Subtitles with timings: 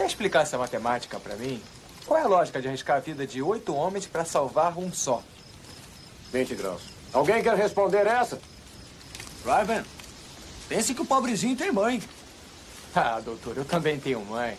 [0.00, 1.62] Quer explicar essa matemática para mim?
[2.06, 5.22] Qual é a lógica de arriscar a vida de oito homens para salvar um só?
[6.32, 6.84] 20 graus.
[7.12, 8.40] Alguém quer responder essa?
[9.44, 9.84] Ryven,
[10.70, 12.02] pense que o pobrezinho tem mãe.
[12.94, 14.56] Ah, doutor, eu também tenho mãe.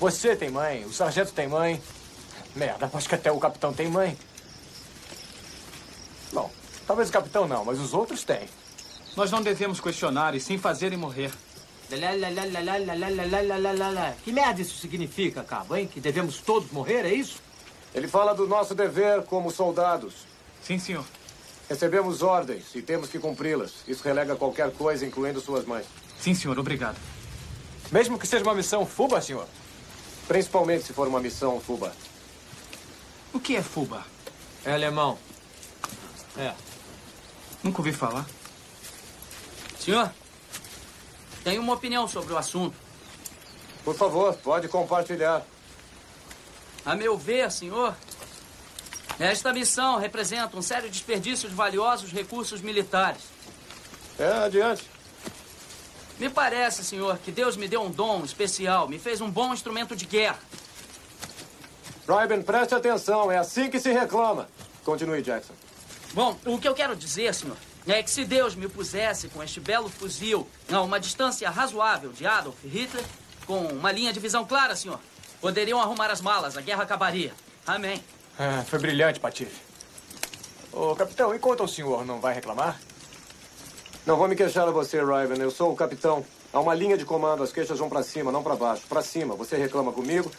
[0.00, 1.80] Você tem mãe, o sargento tem mãe.
[2.56, 4.18] Merda, acho que até o capitão tem mãe.
[6.32, 6.50] Bom,
[6.84, 8.48] talvez o capitão não, mas os outros têm.
[9.16, 11.30] Nós não devemos questionar e sim fazerem morrer.
[14.22, 15.86] Que merda isso significa, cabo, hein?
[15.86, 17.40] Que devemos todos morrer, é isso?
[17.94, 20.26] Ele fala do nosso dever como soldados.
[20.62, 21.04] Sim, senhor.
[21.68, 23.72] Recebemos ordens e temos que cumpri-las.
[23.86, 25.86] Isso relega qualquer coisa, incluindo suas mães.
[26.20, 26.58] Sim, senhor.
[26.58, 26.96] Obrigado.
[27.90, 29.46] Mesmo que seja uma missão FUBA, senhor?
[30.28, 31.92] Principalmente se for uma missão FUBA.
[33.32, 34.04] O que é FUBA?
[34.64, 35.18] É alemão.
[36.36, 36.54] É.
[37.62, 38.26] Nunca ouvi falar.
[39.78, 40.12] Senhor,
[41.44, 42.76] tenho uma opinião sobre o assunto.
[43.84, 45.42] Por favor, pode compartilhar.
[46.84, 47.94] A meu ver, senhor,
[49.18, 53.22] esta missão representa um sério desperdício de valiosos recursos militares.
[54.18, 54.84] É, adiante.
[56.18, 59.96] Me parece, senhor, que Deus me deu um dom especial, me fez um bom instrumento
[59.96, 60.38] de guerra.
[62.06, 64.48] Ryben, preste atenção, é assim que se reclama.
[64.84, 65.54] Continue, Jackson.
[66.12, 69.60] Bom, o que eu quero dizer, senhor, é que se Deus me pusesse com este
[69.60, 73.04] belo fuzil a uma distância razoável de Adolf Hitler,
[73.46, 75.00] com uma linha de visão clara, senhor,
[75.40, 77.32] poderiam arrumar as malas, a guerra acabaria.
[77.66, 78.02] Amém.
[78.38, 79.60] Ah, foi brilhante, Patife.
[80.72, 82.80] Ô, capitão, enquanto o senhor não vai reclamar?
[84.06, 85.40] Não vou me queixar a você, Ryven.
[85.40, 86.24] Eu sou o capitão.
[86.52, 88.82] Há uma linha de comando, as queixas vão para cima, não para baixo.
[88.88, 89.34] Para cima.
[89.34, 90.30] Você reclama comigo,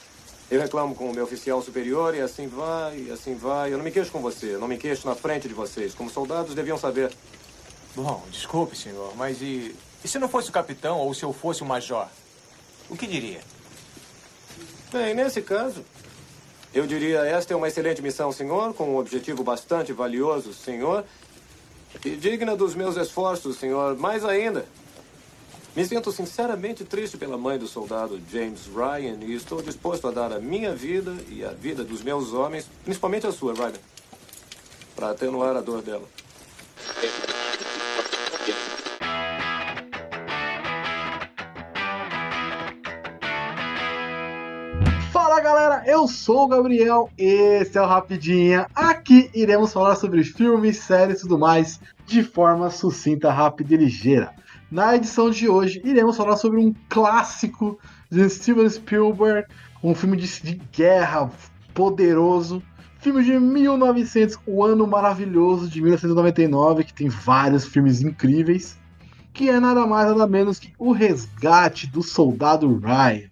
[0.52, 3.72] eu reclamo com o meu oficial superior e assim vai, e assim vai.
[3.72, 5.96] Eu não me queixo com você, não me queixo na frente de vocês.
[5.96, 7.10] Como soldados deviam saber.
[7.96, 11.62] Bom, desculpe, senhor, mas e, e se não fosse o capitão ou se eu fosse
[11.62, 12.06] o major?
[12.90, 13.40] O que diria?
[14.92, 15.86] Bem, nesse caso,
[16.74, 21.06] eu diria: esta é uma excelente missão, senhor, com um objetivo bastante valioso, senhor,
[22.04, 24.66] e digna dos meus esforços, senhor, mais ainda.
[25.74, 30.34] Me sinto sinceramente triste pela mãe do soldado James Ryan e estou disposto a dar
[30.34, 33.80] a minha vida e a vida dos meus homens, principalmente a sua, Ryan,
[34.94, 36.04] para atenuar a dor dela.
[45.14, 48.68] Fala galera, eu sou o Gabriel, esse é o Rapidinha.
[48.76, 54.41] Aqui iremos falar sobre filmes, séries e tudo mais de forma sucinta, rápida e ligeira.
[54.72, 57.78] Na edição de hoje, iremos falar sobre um clássico
[58.10, 59.46] de Steven Spielberg,
[59.84, 61.30] um filme de, de guerra
[61.74, 62.64] poderoso.
[62.98, 68.80] Filme de 1900, o ano maravilhoso de 1999, que tem vários filmes incríveis,
[69.34, 73.30] que é nada mais nada menos que O Resgate do Soldado Ryan.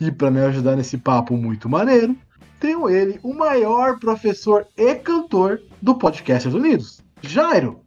[0.00, 2.16] E para me ajudar nesse papo muito maneiro,
[2.58, 7.80] tenho ele, o maior professor e cantor do Podcast Unidos, Jairo.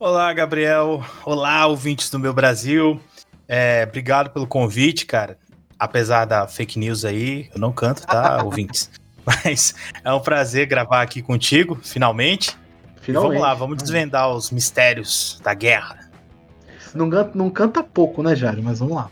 [0.00, 1.04] Olá, Gabriel.
[1.26, 2.98] Olá, ouvintes do meu Brasil.
[3.46, 5.36] É, obrigado pelo convite, cara.
[5.78, 8.90] Apesar da fake news aí, eu não canto, tá, ouvintes?
[9.26, 12.56] Mas é um prazer gravar aqui contigo, finalmente.
[13.02, 13.08] Finalmente.
[13.08, 16.10] E vamos lá, vamos desvendar os mistérios da guerra.
[16.94, 18.62] Não, canta, não canta pouco, né, Jairo?
[18.62, 19.10] Mas vamos lá.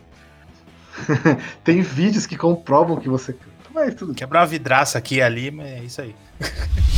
[1.63, 3.47] Tem vídeos que comprovam que você canta.
[3.75, 6.17] Mas tudo Quebrar uma vidraça aqui e ali, mas é isso aí.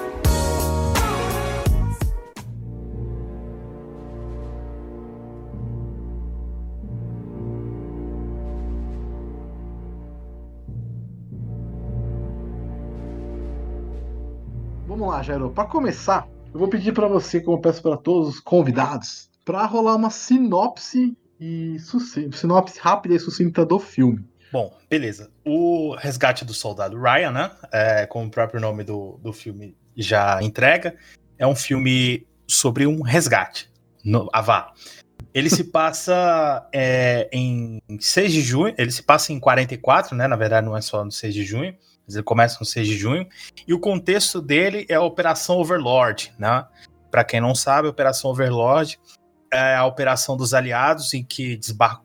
[15.11, 15.49] Lá, Jairo.
[15.49, 19.65] Para começar, eu vou pedir para você, como eu peço para todos os convidados, para
[19.65, 24.25] rolar uma sinopse e sucinta, sinopse rápida e sucinta do filme.
[24.53, 25.29] Bom, beleza.
[25.45, 27.51] O Resgate do Soldado Ryan, né?
[27.73, 30.95] É, como o próprio nome do, do filme já entrega,
[31.37, 33.69] é um filme sobre um resgate.
[34.03, 34.71] No, Avá.
[35.33, 40.25] Ele se passa é, em 6 de junho, ele se passa em 44, né?
[40.27, 41.75] Na verdade, não é só no 6 de junho,
[42.11, 43.27] mas ele começa no 6 de junho.
[43.67, 46.65] E o contexto dele é a Operação Overlord, né?
[47.09, 48.99] Para quem não sabe, a Operação Overlord
[49.53, 51.59] é a operação dos aliados em que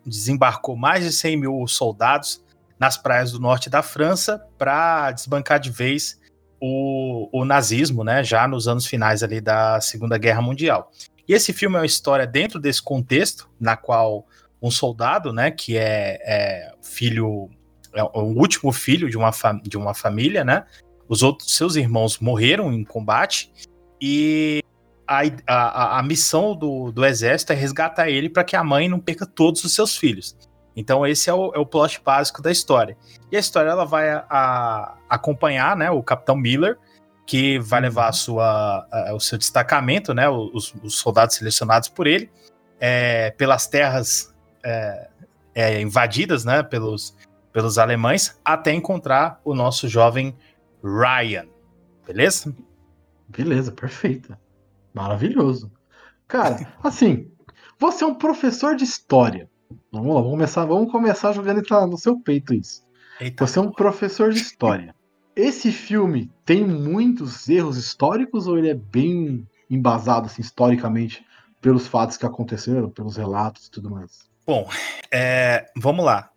[0.05, 2.45] desembarcou mais de 100 mil soldados
[2.77, 6.21] nas praias do norte da França para desbancar de vez
[6.61, 10.91] o, o, nazismo, né, já nos anos finais ali da Segunda Guerra Mundial.
[11.29, 14.27] E esse filme é uma história dentro desse contexto, na qual
[14.61, 17.49] um soldado, né, que é, é filho,
[17.97, 19.31] é o último filho de uma,
[19.63, 20.65] de uma família, né,
[21.09, 23.51] os outros seus irmãos morreram em combate
[24.01, 24.63] e
[25.07, 28.99] a, a, a missão do, do exército é resgatar ele para que a mãe não
[28.99, 30.37] perca todos os seus filhos.
[30.75, 32.97] Então esse é o, é o plot básico da história.
[33.31, 36.77] E a história ela vai a, a acompanhar, né, o Capitão Miller,
[37.27, 42.07] que vai levar a sua, a, o seu destacamento, né, os, os soldados selecionados por
[42.07, 42.31] ele,
[42.79, 45.09] é, pelas terras é,
[45.55, 47.17] é, invadidas, né, pelos,
[47.57, 50.37] pelos alemães, até encontrar o nosso jovem
[50.85, 51.47] Ryan.
[52.07, 52.55] Beleza?
[53.31, 54.39] Beleza, perfeita.
[54.93, 55.73] Maravilhoso.
[56.29, 57.31] Cara, assim,
[57.79, 59.49] você é um professor de história.
[59.91, 62.85] Vamos lá, vamos começar, vamos começar jogando no seu peito isso.
[63.19, 64.95] Eita, você é um professor de história.
[65.35, 71.25] Esse filme tem muitos erros históricos ou ele é bem embasado assim, historicamente
[71.63, 74.29] pelos fatos que aconteceram, pelos relatos e tudo mais?
[74.47, 74.69] Bom,
[75.11, 76.31] é, vamos lá.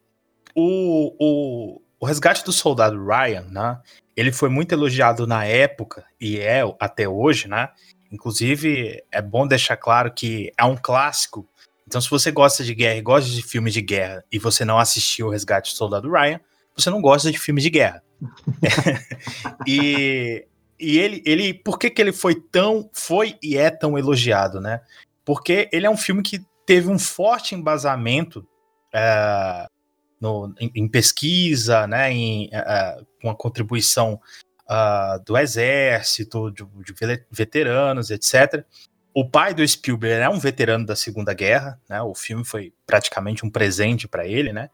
[0.55, 3.79] O, o, o resgate do soldado Ryan, né?
[4.15, 7.69] Ele foi muito elogiado na época e é até hoje, né?
[8.11, 11.47] Inclusive, é bom deixar claro que é um clássico.
[11.87, 14.77] Então, se você gosta de guerra e gosta de filmes de guerra e você não
[14.77, 16.39] assistiu o Resgate do Soldado Ryan,
[16.75, 18.03] você não gosta de filmes de guerra.
[19.67, 20.45] e
[20.79, 24.79] e ele, ele, por que, que ele foi tão, foi e é tão elogiado, né?
[25.25, 28.47] Porque ele é um filme que teve um forte embasamento
[28.95, 29.67] uh,
[30.19, 34.19] no, em, em, pesquisa, né, em, uh, com a contribuição
[34.69, 36.93] uh, do exército, de, de,
[37.31, 38.63] veteranos, etc.
[39.13, 42.01] O pai do Spielberg é um veterano da Segunda Guerra, né?
[42.01, 44.69] O filme foi praticamente um presente para ele, né?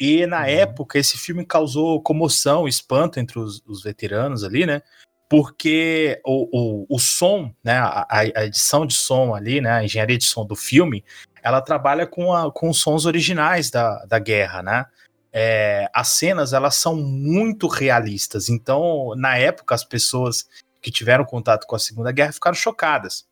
[0.00, 0.46] E na uhum.
[0.46, 4.82] época esse filme causou comoção, espanto entre os, os veteranos ali, né?
[5.28, 7.78] Porque o, o, o som, né?
[7.78, 9.70] A, a, edição de som ali, né?
[9.70, 11.04] A engenharia de som do filme,
[11.46, 14.84] ela trabalha com, a, com os sons originais da, da guerra, né?
[15.32, 18.48] É, as cenas elas são muito realistas.
[18.48, 20.48] Então, na época, as pessoas
[20.82, 23.28] que tiveram contato com a Segunda Guerra ficaram chocadas.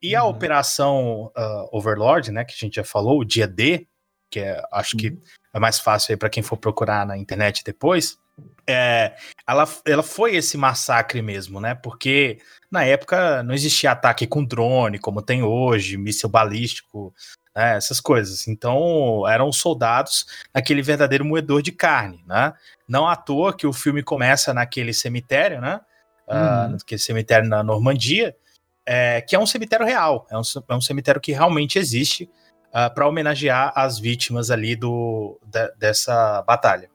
[0.00, 0.22] E uhum.
[0.22, 3.88] a Operação uh, Overlord, né, que a gente já falou, o dia D,
[4.30, 5.00] que é, acho uhum.
[5.00, 5.18] que
[5.52, 8.20] é mais fácil aí para quem for procurar na internet depois,
[8.68, 9.16] é,
[9.46, 11.74] ela, ela foi esse massacre mesmo, né?
[11.74, 12.38] Porque
[12.70, 17.12] na época não existia ataque com drone, como tem hoje, míssil balístico,
[17.54, 17.76] né?
[17.76, 18.48] essas coisas.
[18.48, 22.52] Então eram soldados naquele verdadeiro moedor de carne, né?
[22.86, 25.80] Não à toa que o filme começa naquele cemitério, né?
[26.26, 26.68] Ah, uhum.
[26.68, 28.36] Uh, naquele cemitério na Normandia,
[28.84, 32.28] é, que é um cemitério real, é um, é um cemitério que realmente existe uh,
[32.72, 36.90] ah, para homenagear as vítimas ali do, de, dessa batalha.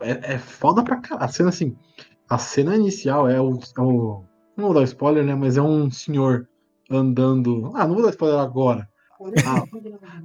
[0.00, 1.24] É, é foda pra caralho.
[1.24, 1.76] A cena assim,
[2.28, 4.24] a cena inicial é o, é o.
[4.56, 5.34] Não vou dar spoiler, né?
[5.34, 6.48] Mas é um senhor
[6.90, 7.72] andando.
[7.74, 8.88] Ah, não vou dar spoiler agora.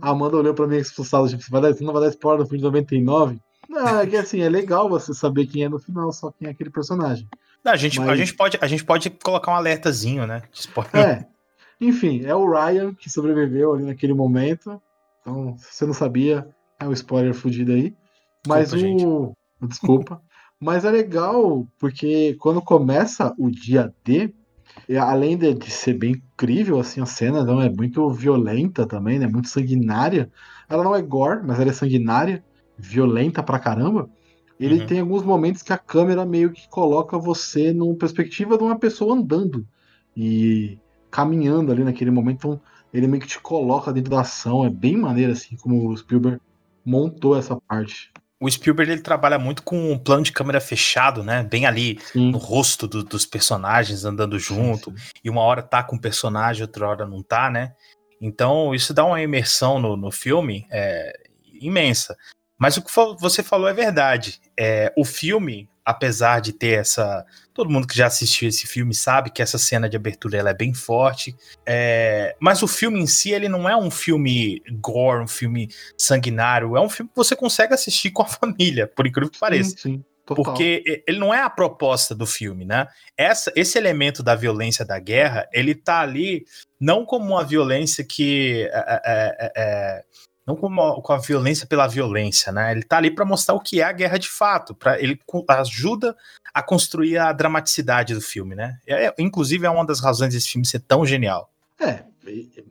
[0.02, 2.42] A, Amanda olhou pra mim expulsada, tipo, você, vai dar, você não vai dar spoiler
[2.42, 3.40] no filme de 99?
[3.70, 6.52] Não, é que assim, é legal você saber quem é no final, só quem é
[6.52, 7.28] aquele personagem.
[7.64, 8.10] Não, a, gente, Mas...
[8.10, 10.42] a, gente pode, a gente pode colocar um alertazinho, né?
[10.94, 11.26] É.
[11.80, 14.82] Enfim, é o Ryan que sobreviveu ali naquele momento.
[15.22, 16.48] Então, se você não sabia,
[16.80, 17.96] é um spoiler fudido aí.
[18.48, 19.26] Mas Desculpa, o.
[19.26, 19.36] Gente.
[19.70, 20.22] Desculpa.
[20.60, 24.34] Mas é legal, porque quando começa o dia D,
[24.98, 29.28] além de, de, ser bem incrível, assim, a cena não é muito violenta também, né?
[29.28, 30.32] Muito sanguinária.
[30.70, 32.44] Ela não é gore, mas ela é sanguinária,
[32.78, 34.10] violenta pra caramba.
[34.60, 34.86] Ele uhum.
[34.86, 39.16] tem alguns momentos que a câmera meio que coloca você numa perspectiva de uma pessoa
[39.16, 39.66] andando
[40.16, 40.78] e
[41.10, 42.38] caminhando ali naquele momento.
[42.38, 42.62] Então,
[42.94, 44.66] ele meio que te coloca dentro da ação.
[44.66, 46.40] É bem maneiro, assim, como o Spielberg
[46.86, 48.12] montou essa parte.
[48.42, 51.44] O Spielberg ele trabalha muito com um plano de câmera fechado, né?
[51.44, 52.32] Bem ali sim.
[52.32, 54.90] no rosto do, dos personagens andando junto.
[54.90, 54.96] Sim.
[55.24, 57.74] E uma hora tá com o personagem, outra hora não tá, né?
[58.20, 61.14] Então isso dá uma imersão no, no filme é,
[61.62, 62.18] imensa.
[62.58, 64.42] Mas o que você falou é verdade.
[64.60, 67.26] É, o filme, apesar de ter essa.
[67.54, 70.54] Todo mundo que já assistiu esse filme sabe que essa cena de abertura ela é
[70.54, 71.36] bem forte.
[71.66, 76.78] É, mas o filme em si, ele não é um filme gore, um filme sanguinário.
[76.78, 79.72] É um filme que você consegue assistir com a família, por incrível que pareça.
[79.72, 80.06] Sim, sim.
[80.26, 82.88] Porque ele não é a proposta do filme, né?
[83.18, 86.46] Essa, esse elemento da violência da guerra, ele tá ali
[86.80, 90.04] não como uma violência que é, é, é, é
[90.46, 92.72] não com, uma, com a violência pela violência, né?
[92.72, 96.16] Ele tá ali para mostrar o que é a guerra de fato, para ele ajuda
[96.54, 98.78] a construir a dramaticidade do filme, né?
[98.88, 101.50] É, inclusive é uma das razões desse filme ser tão genial.
[101.80, 102.04] É,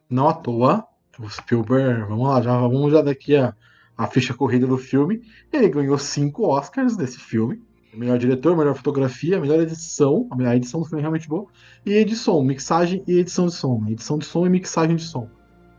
[0.09, 0.87] não à toa,
[1.19, 3.55] o Spielberg, vamos lá, já vamos já daqui a,
[3.97, 5.23] a ficha corrida do filme.
[5.53, 7.63] Ele ganhou cinco Oscars desse filme.
[7.93, 10.29] Melhor diretor, melhor fotografia, melhor edição.
[10.47, 11.47] A edição do filme é realmente boa.
[11.85, 13.85] E edição, mixagem e edição de som.
[13.89, 15.29] Edição de som e mixagem de som.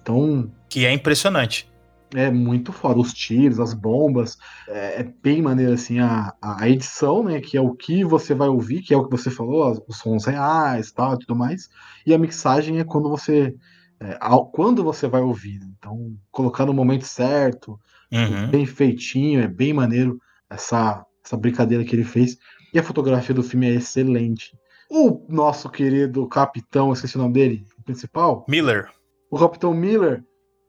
[0.02, 0.52] Então.
[0.68, 1.71] Que é impressionante.
[2.14, 3.00] É muito foda.
[3.00, 4.38] Os tiros, as bombas.
[4.68, 7.40] É, é bem maneiro, assim, a, a edição, né?
[7.40, 10.26] Que é o que você vai ouvir, que é o que você falou, os sons
[10.26, 11.70] reais tal, e tudo mais.
[12.06, 13.56] E a mixagem é quando você.
[14.00, 14.18] É,
[14.52, 15.60] quando você vai ouvir.
[15.60, 15.68] Né?
[15.78, 17.80] Então, colocar no momento certo,
[18.12, 18.50] uhum.
[18.50, 22.38] bem feitinho, é bem maneiro essa, essa brincadeira que ele fez.
[22.74, 24.58] E a fotografia do filme é excelente.
[24.90, 28.46] O nosso querido capitão, esqueci o nome dele, o principal?
[28.50, 28.90] Miller.
[29.30, 30.22] O Capitão Miller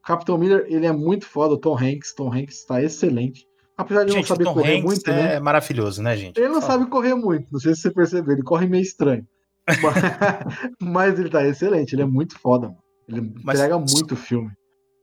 [0.05, 2.15] Capitão Miller, ele é muito foda, o Tom Hanks.
[2.15, 3.47] Tom Hanks está excelente.
[3.77, 5.35] Apesar de gente, não saber Tom correr Hanks muito, é né?
[5.35, 6.39] É maravilhoso, né, gente?
[6.39, 9.27] Ele não sabe correr muito, não sei se você percebeu, ele corre meio estranho.
[9.67, 9.95] mas,
[10.81, 12.79] mas, ele tá excelente, ele é muito foda, mano.
[13.09, 14.51] Ele mas, entrega muito filme.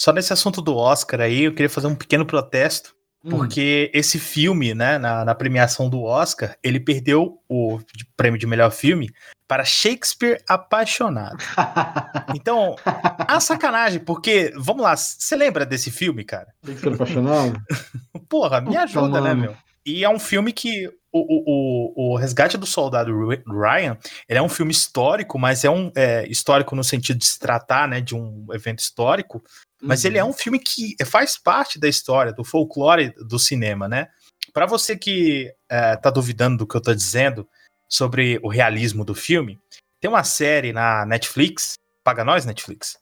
[0.02, 2.96] Só nesse assunto do Oscar aí, eu queria fazer um pequeno protesto.
[3.24, 3.32] Hum.
[3.32, 7.80] Porque esse filme, né, na, na, premiação do Oscar, ele perdeu o
[8.16, 9.10] prêmio de melhor filme
[9.46, 11.38] para Shakespeare Apaixonado.
[12.34, 16.48] então, a sacanagem, porque, vamos lá, você lembra desse filme, cara?
[16.66, 17.62] Shakespeare Apaixonado?
[18.30, 19.56] Porra, me ajuda, né, meu?
[19.86, 23.12] E é um filme que o, o, o Resgate do Soldado
[23.48, 23.98] Ryan,
[24.28, 28.02] é um filme histórico, mas é um é, histórico no sentido de se tratar, né,
[28.02, 29.44] de um evento histórico,
[29.82, 30.10] mas uhum.
[30.10, 34.08] ele é um filme que faz parte da história, do folclore do cinema, né?
[34.54, 37.48] Para você que é, tá duvidando do que eu tô dizendo,
[37.90, 39.60] sobre o realismo do filme,
[40.00, 41.74] tem uma série na Netflix,
[42.04, 42.98] paga nós, Netflix.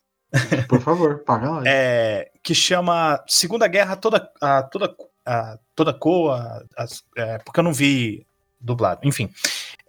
[0.68, 1.64] Por favor, paga nós.
[1.68, 4.96] É, que chama Segunda Guerra toda a, toda
[5.28, 6.66] a, toda coa,
[7.18, 8.26] é, porque eu não vi
[8.60, 9.02] dublado.
[9.04, 9.30] Enfim,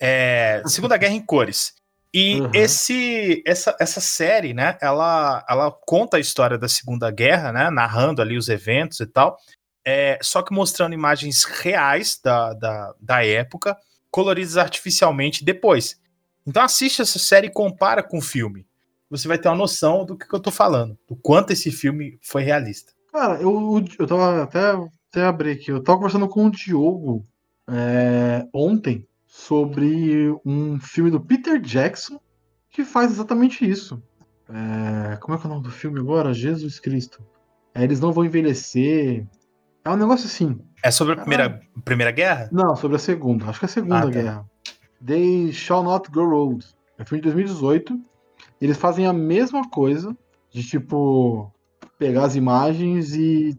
[0.01, 1.75] é, Segunda Guerra em cores.
[2.13, 2.51] E uhum.
[2.55, 8.23] esse, essa, essa série, né, ela, ela conta a história da Segunda Guerra, né, narrando
[8.23, 9.37] ali os eventos e tal,
[9.85, 13.77] é, só que mostrando imagens reais da, da, da época,
[14.11, 16.01] coloridas artificialmente depois.
[16.47, 18.67] Então assiste essa série e compara com o filme.
[19.11, 22.19] Você vai ter uma noção do que, que eu tô falando, do quanto esse filme
[22.23, 22.93] foi realista.
[23.13, 24.61] Cara, eu, eu tava até,
[25.11, 27.27] até abrir aqui, eu tava conversando com o Diogo
[27.69, 32.21] é, ontem sobre um filme do Peter Jackson
[32.71, 34.03] que faz exatamente isso.
[34.49, 36.33] É, como é que é o nome do filme agora?
[36.33, 37.23] Jesus Cristo.
[37.75, 39.27] É, eles não vão envelhecer.
[39.85, 40.59] É um negócio assim.
[40.83, 42.49] É sobre a primeira, ah, primeira guerra?
[42.53, 43.47] Não, sobre a segunda.
[43.47, 44.11] Acho que é a segunda ah, tá.
[44.11, 44.51] guerra.
[45.05, 46.67] They Shall Not Go Road.
[46.99, 47.99] É filme de 2018.
[48.61, 50.17] Eles fazem a mesma coisa
[50.51, 51.53] de tipo
[51.99, 53.59] pegar as imagens e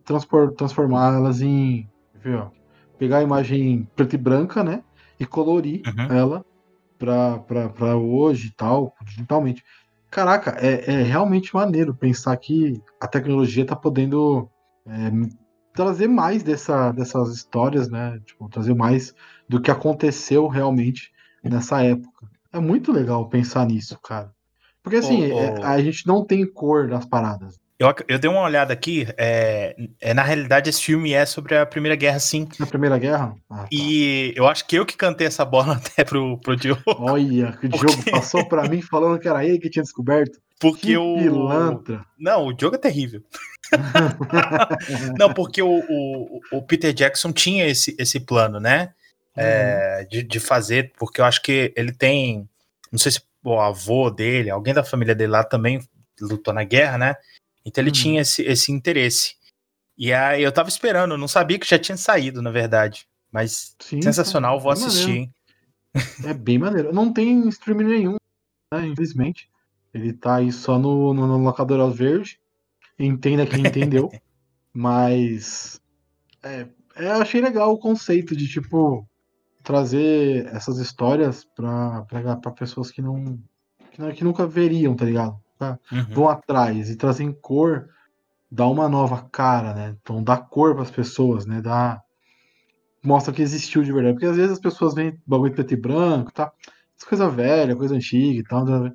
[0.55, 1.87] transformá-las em.
[2.23, 2.51] Viu?
[2.97, 4.83] Pegar a imagem preta e branca, né?
[5.19, 6.15] E colorir uhum.
[6.15, 6.45] ela
[6.97, 9.63] pra, pra, pra hoje e tal, digitalmente.
[10.09, 14.49] Caraca, é, é realmente maneiro pensar que a tecnologia tá podendo
[14.87, 15.11] é,
[15.73, 18.19] trazer mais dessa, dessas histórias, né?
[18.25, 19.13] Tipo, trazer mais
[19.47, 21.11] do que aconteceu realmente
[21.43, 22.27] nessa época.
[22.51, 24.33] É muito legal pensar nisso, cara.
[24.81, 25.39] Porque assim, oh, oh.
[25.39, 27.58] É, a gente não tem cor nas paradas.
[27.79, 31.65] Eu, eu dei uma olhada aqui, é, é, na realidade esse filme é sobre a
[31.65, 32.45] Primeira Guerra, sim.
[32.59, 33.33] Na Primeira Guerra?
[33.49, 33.67] Ah, tá.
[33.71, 36.83] E eu acho que eu que cantei essa bola até pro, pro Diogo.
[36.85, 38.11] Olha, que o Diogo porque...
[38.11, 40.41] passou pra mim falando que era ele que tinha descoberto.
[40.59, 41.15] Porque que o.
[41.15, 42.05] Pilantra.
[42.19, 43.23] Não, o Diogo é terrível.
[45.17, 48.93] Não, porque o, o, o, Peter Jackson tinha esse, esse plano, né?
[49.37, 50.07] É, uhum.
[50.09, 52.49] de, de fazer, porque eu acho que ele tem.
[52.91, 55.79] Não sei se o avô dele, alguém da família dele lá também
[56.19, 57.15] lutou na guerra, né?
[57.65, 57.93] Então ele uhum.
[57.93, 59.35] tinha esse, esse interesse.
[59.97, 63.07] E aí eu tava esperando, não sabia que já tinha saído, na verdade.
[63.31, 65.33] Mas Sim, sensacional, vou assistir, hein?
[66.23, 66.93] É bem maneiro.
[66.93, 68.15] Não tem streaming nenhum,
[68.73, 69.49] né, infelizmente.
[69.93, 72.39] Ele tá aí só no, no, no locador verde.
[72.97, 74.09] Entenda quem entendeu.
[74.73, 75.81] mas
[76.43, 79.07] é, é, achei legal o conceito de tipo
[79.63, 83.39] trazer essas histórias para para pessoas que não,
[83.91, 85.39] que que nunca veriam, tá ligado?
[85.91, 86.05] Uhum.
[86.09, 87.89] Vão atrás e trazem cor,
[88.51, 89.95] dá uma nova cara, né?
[90.01, 91.61] Então dá cor para as pessoas, né?
[91.61, 92.01] Dá
[93.03, 96.31] mostra que existiu de verdade, porque às vezes as pessoas veem bagulho preto e branco,
[96.31, 96.51] tá?
[97.07, 98.91] Coisa velha, coisa antiga e tal, tá?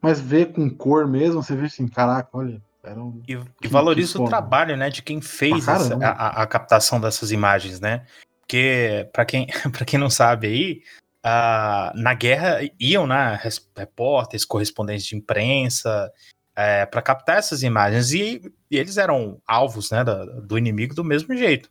[0.00, 2.60] Mas ver com cor mesmo, você vê assim, caraca, olha.
[2.86, 3.22] Um...
[3.26, 8.04] E, valoriza o trabalho, né, de quem fez essa, a, a, captação dessas imagens, né?
[8.40, 9.46] Porque, para quem,
[9.86, 10.82] quem não sabe aí,
[11.24, 13.40] uh, na guerra iam, né,
[13.76, 16.12] repórteres, correspondentes de imprensa,
[16.54, 21.02] é, para captar essas imagens, e, e, eles eram alvos, né, do, do inimigo do
[21.02, 21.70] mesmo jeito.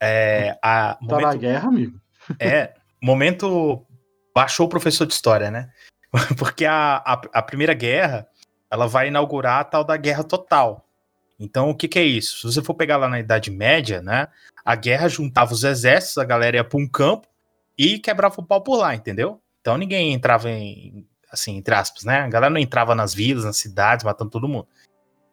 [0.00, 2.00] É, a, tá momento, na guerra, amigo.
[2.40, 3.86] É, momento
[4.34, 5.70] baixou o professor de história, né?
[6.36, 8.26] Porque a, a, a, Primeira Guerra
[8.68, 10.84] ela vai inaugurar a tal da Guerra Total.
[11.38, 12.38] Então, o que, que é isso?
[12.38, 14.26] Se você for pegar lá na Idade Média, né?
[14.64, 17.28] A guerra juntava os exércitos, a galera ia para um campo,
[17.78, 19.40] e quebrava o pau por lá, entendeu?
[19.60, 22.20] Então ninguém entrava em, assim, entre aspas, né?
[22.20, 24.66] A galera não entrava nas vilas, nas cidades, matando todo mundo.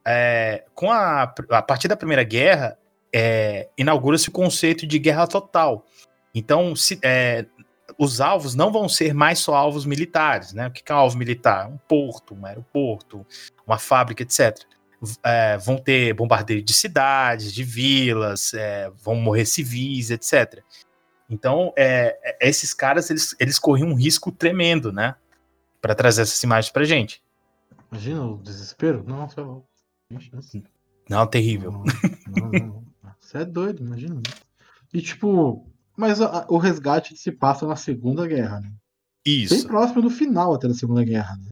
[0.05, 2.77] É, com a, a partir da Primeira Guerra,
[3.13, 5.85] é, inaugura-se o conceito de guerra total.
[6.33, 7.45] Então, se, é,
[7.97, 10.67] os alvos não vão ser mais só alvos militares, né?
[10.67, 11.67] O que é um alvo militar?
[11.67, 13.25] Um porto, um aeroporto,
[13.65, 14.57] uma fábrica, etc.
[15.23, 20.63] É, vão ter bombardeio de cidades, de vilas, é, vão morrer civis, etc.
[21.30, 25.15] Então, é, é, esses caras, eles, eles corriam um risco tremendo, né?
[25.82, 27.22] Para trazer essas imagens pra gente.
[27.92, 29.03] Imagina o desespero?
[29.06, 29.27] Não, é
[31.10, 31.72] Não, terrível.
[31.72, 31.84] Não,
[32.36, 32.84] não, não.
[33.20, 34.22] Você é doido, imagina.
[34.94, 38.72] E tipo, mas a, o resgate se passa na Segunda Guerra, né?
[39.25, 39.56] Isso.
[39.56, 41.36] Bem próximo do final até da Segunda Guerra.
[41.38, 41.46] Né?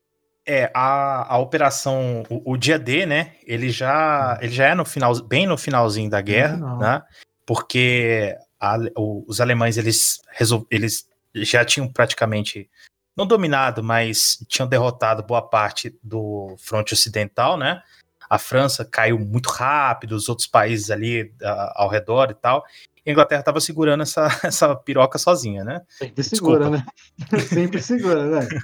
[0.46, 3.36] É, a, a operação, o, o, dia D, né?
[3.46, 6.78] Ele já, ele já é no final, bem no finalzinho da guerra, não.
[6.78, 7.02] né?
[7.46, 12.70] Porque a, os alemães eles, resol, eles já tinham praticamente
[13.18, 17.82] não dominado, mas tinham derrotado boa parte do fronte ocidental, né?
[18.30, 22.64] A França caiu muito rápido, os outros países ali uh, ao redor e tal.
[23.06, 25.82] E a Inglaterra estava segurando essa, essa piroca sozinha, né?
[25.90, 26.86] Sempre segura, né?
[27.50, 28.48] Sempre segura, né?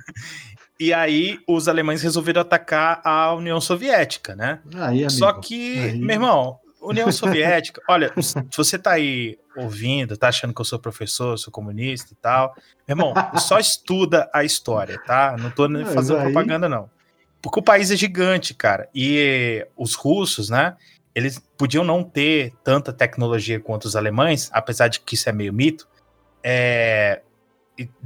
[0.80, 4.60] E aí os alemães resolveram atacar a União Soviética, né?
[4.76, 5.98] Aí, Só que, aí...
[5.98, 10.80] meu irmão, União Soviética, olha, se você tá aí ouvindo, tá achando que eu sou
[10.80, 12.54] professor, sou comunista e tal,
[12.88, 15.36] meu irmão, só estuda a história, tá?
[15.38, 16.32] Não tô Mas fazendo aí...
[16.32, 16.90] propaganda, não.
[17.42, 18.90] Porque o país é gigante, cara.
[18.94, 20.76] E os russos, né?
[21.14, 25.54] Eles podiam não ter tanta tecnologia quanto os alemães, apesar de que isso é meio
[25.54, 25.88] mito.
[26.44, 27.22] É,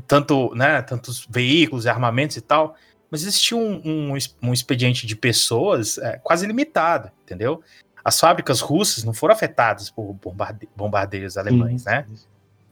[0.07, 2.75] tanto, né, tantos veículos e armamentos e tal,
[3.09, 7.61] mas existia um, um, um expediente de pessoas é, quase limitado, entendeu?
[8.03, 12.05] As fábricas russas não foram afetadas por bombarde bombardeiros alemães, né?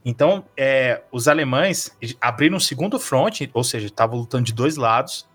[0.04, 5.28] Então, é, os alemães abriram um segundo fronte, ou seja, estavam lutando de dois lados,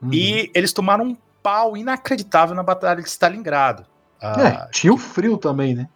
[0.00, 0.10] uhum.
[0.12, 3.84] e eles tomaram um pau inacreditável na Batalha de Stalingrado.
[4.20, 5.88] Ah, é, tinha o frio também, né?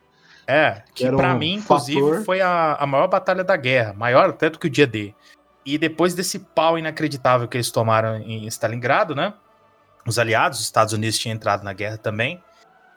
[0.46, 2.24] É, que para um mim, inclusive, fator...
[2.24, 5.14] foi a, a maior batalha da guerra, maior até do que o dia D.
[5.64, 9.34] E depois desse pau inacreditável que eles tomaram em Stalingrado, né?
[10.06, 12.42] Os aliados, os Estados Unidos tinham entrado na guerra também,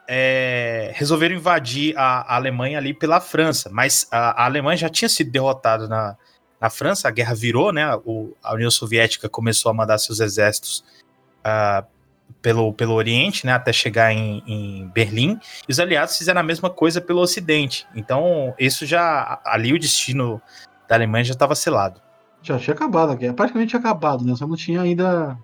[0.08, 5.08] é, resolveram invadir a, a, Alemanha ali pela França, mas a, a Alemanha já tinha
[5.08, 6.16] sido derrotada na,
[6.60, 7.94] na França, a guerra virou, né?
[8.04, 10.84] O, a União Soviética começou a mandar seus exércitos
[11.40, 11.86] uh,
[12.40, 15.38] pelo, pelo Oriente, né, até chegar em, em, Berlim,
[15.68, 17.86] e os aliados fizeram a mesma coisa pelo Ocidente.
[17.94, 19.40] Então, isso já.
[19.44, 20.40] Ali o destino
[20.88, 22.00] da Alemanha já estava selado.
[22.42, 24.34] Já tinha acabado a guerra, praticamente tinha acabado, né?
[24.34, 25.38] Só não tinha ainda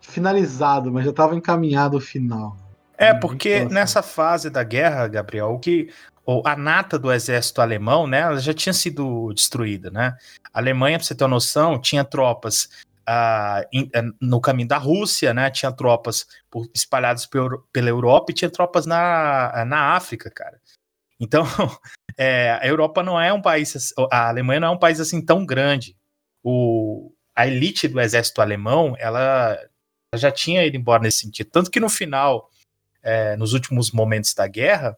[0.00, 2.56] finalizado, mas já estava encaminhado o final.
[2.98, 5.90] É, porque nessa fase da guerra, Gabriel, o que
[6.44, 10.16] a nata do exército alemão, né, ela já tinha sido destruída, né?
[10.52, 12.68] A Alemanha, para você ter uma noção, tinha tropas
[13.72, 15.50] in, eh, no caminho da Rússia, né?
[15.50, 20.60] Tinha tropas por, espalhadas por, pela Europa e tinha tropas na, na África, cara.
[21.20, 21.46] Então,
[22.16, 25.46] é, a Europa não é um país, a Alemanha não é um país assim tão
[25.46, 25.96] grande.
[26.42, 29.56] O, a elite do exército alemão, ela
[30.14, 31.50] já tinha ido embora nesse sentido.
[31.50, 32.50] Tanto que no final,
[33.06, 34.96] é, nos últimos momentos da guerra,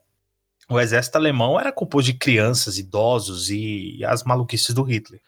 [0.69, 5.21] o exército alemão era composto de crianças, idosos e, e as maluquices do Hitler.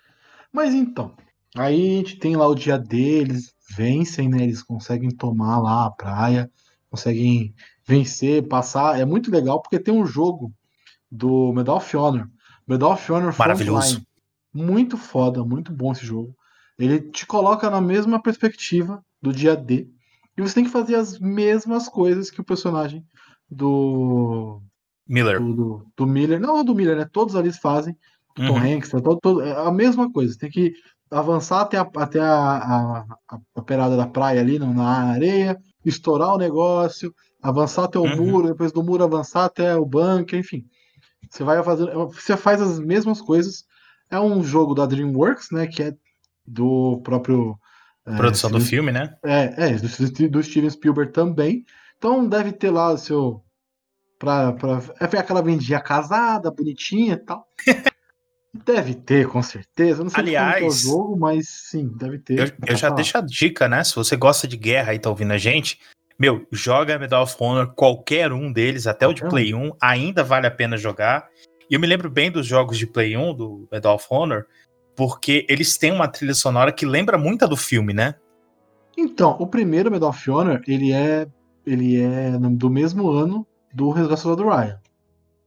[0.52, 1.14] Mas então,
[1.56, 4.42] Aí a gente tem lá o dia deles, vencem, né?
[4.42, 6.50] Eles conseguem tomar lá a praia,
[6.88, 8.98] conseguem vencer, passar.
[8.98, 10.52] É muito legal porque tem um jogo
[11.10, 12.28] do Medal of Honor.
[12.66, 13.80] Medal of Honor Maravilhoso.
[13.80, 14.06] Frontline.
[14.52, 16.36] Muito foda, muito bom esse jogo.
[16.78, 19.88] Ele te coloca na mesma perspectiva do dia D.
[20.40, 23.04] E você tem que fazer as mesmas coisas que o personagem
[23.48, 24.62] do.
[25.06, 25.38] Miller.
[25.38, 26.40] Do, do, do Miller.
[26.40, 27.06] Não, do Miller, né?
[27.12, 27.94] Todos ali fazem.
[28.34, 28.56] Tom uhum.
[28.56, 30.38] Hanks, tá todo, todo, é a mesma coisa.
[30.38, 30.72] Tem que
[31.10, 36.38] avançar até a, até a, a, a operada da praia ali, na areia, estourar o
[36.38, 38.16] negócio, avançar até o uhum.
[38.16, 40.64] muro, depois do muro avançar até o bunker, enfim.
[41.28, 43.64] Você vai fazer, você faz as mesmas coisas.
[44.10, 45.94] É um jogo da DreamWorks, né, que é
[46.46, 47.58] do próprio
[48.06, 49.14] é, produção do filme, né?
[49.24, 51.64] É, é do, do, Steven Spielberg também.
[51.98, 53.44] Então deve ter lá o seu
[54.18, 57.46] para para é aquela vendinha casada, bonitinha e tal.
[58.64, 60.02] Deve ter, com certeza.
[60.02, 62.36] Não sei Aliás, é o jogo, mas sim, deve ter.
[62.36, 63.84] Eu, eu já deixo a dica, né?
[63.84, 65.78] Se você gosta de guerra e tá ouvindo a gente,
[66.18, 70.48] meu, joga Medal of Honor, qualquer um deles, até o de Play 1, ainda vale
[70.48, 71.28] a pena jogar.
[71.70, 74.44] E eu me lembro bem dos jogos de Play 1, do Medal of Honor,
[75.00, 78.16] porque eles têm uma trilha sonora que lembra muito a do filme, né?
[78.94, 81.26] Então, o primeiro Medal of Honor, ele é,
[81.64, 84.78] ele é do mesmo ano do Resgate do Ryan.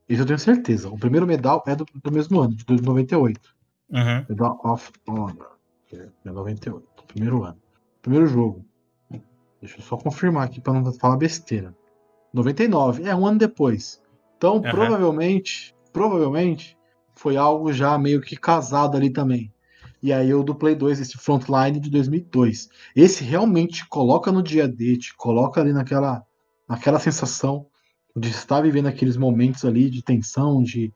[0.09, 0.89] Isso eu tenho certeza.
[0.89, 3.39] O primeiro medal é do, do mesmo ano, de 98.
[3.91, 4.25] Uhum.
[4.27, 5.51] Medal of Honor.
[5.85, 6.83] Que é 98.
[7.05, 7.61] Primeiro ano.
[8.01, 8.65] Primeiro jogo.
[9.61, 11.75] Deixa eu só confirmar aqui pra não falar besteira.
[12.33, 13.07] 99.
[13.07, 14.01] É um ano depois.
[14.35, 14.71] Então, Aham.
[14.71, 16.75] provavelmente, provavelmente,
[17.15, 19.51] foi algo já meio que casado ali também.
[20.01, 22.69] E aí o do Play 2, esse Frontline de 2002.
[22.95, 26.21] Esse realmente te coloca no dia D, te coloca ali naquela,
[26.67, 27.67] naquela sensação
[28.15, 30.91] de estar vivendo aqueles momentos ali de tensão, de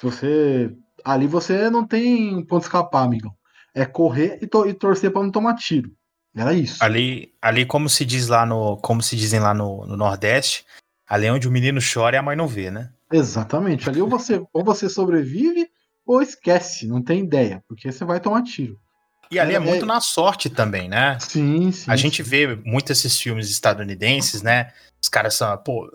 [0.00, 0.70] você
[1.04, 3.34] ali você não tem ponto escapar, amigão.
[3.74, 5.90] É correr e, to- e torcer para não tomar tiro.
[6.34, 6.82] Era isso.
[6.82, 10.64] Ali, ali como se diz lá no, como se dizem lá no, no Nordeste,
[11.08, 12.90] ali onde o menino chora e a mãe não vê, né?
[13.16, 13.88] Exatamente.
[13.88, 15.68] Ali ou você, ou você sobrevive
[16.06, 18.78] ou esquece, não tem ideia, porque você vai tomar tiro.
[19.30, 21.18] E ali é, É, muito é- na sorte também, né?
[21.20, 21.90] Sim, sim.
[21.90, 22.28] A gente sim.
[22.28, 24.72] vê muito esses filmes estadunidenses, né?
[25.02, 25.88] Os caras são, pô,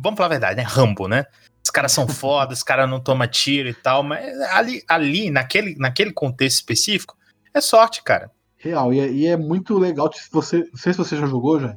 [0.00, 0.62] vamos falar a verdade, né?
[0.62, 1.24] Rambo, né?
[1.64, 5.74] Os caras são foda, os caras não tomam tiro e tal, mas ali, ali naquele,
[5.76, 7.16] naquele contexto específico,
[7.54, 8.30] é sorte, cara.
[8.58, 8.92] Real.
[8.94, 10.12] E é, e é muito legal.
[10.12, 11.76] Se você, não sei se você já jogou, já.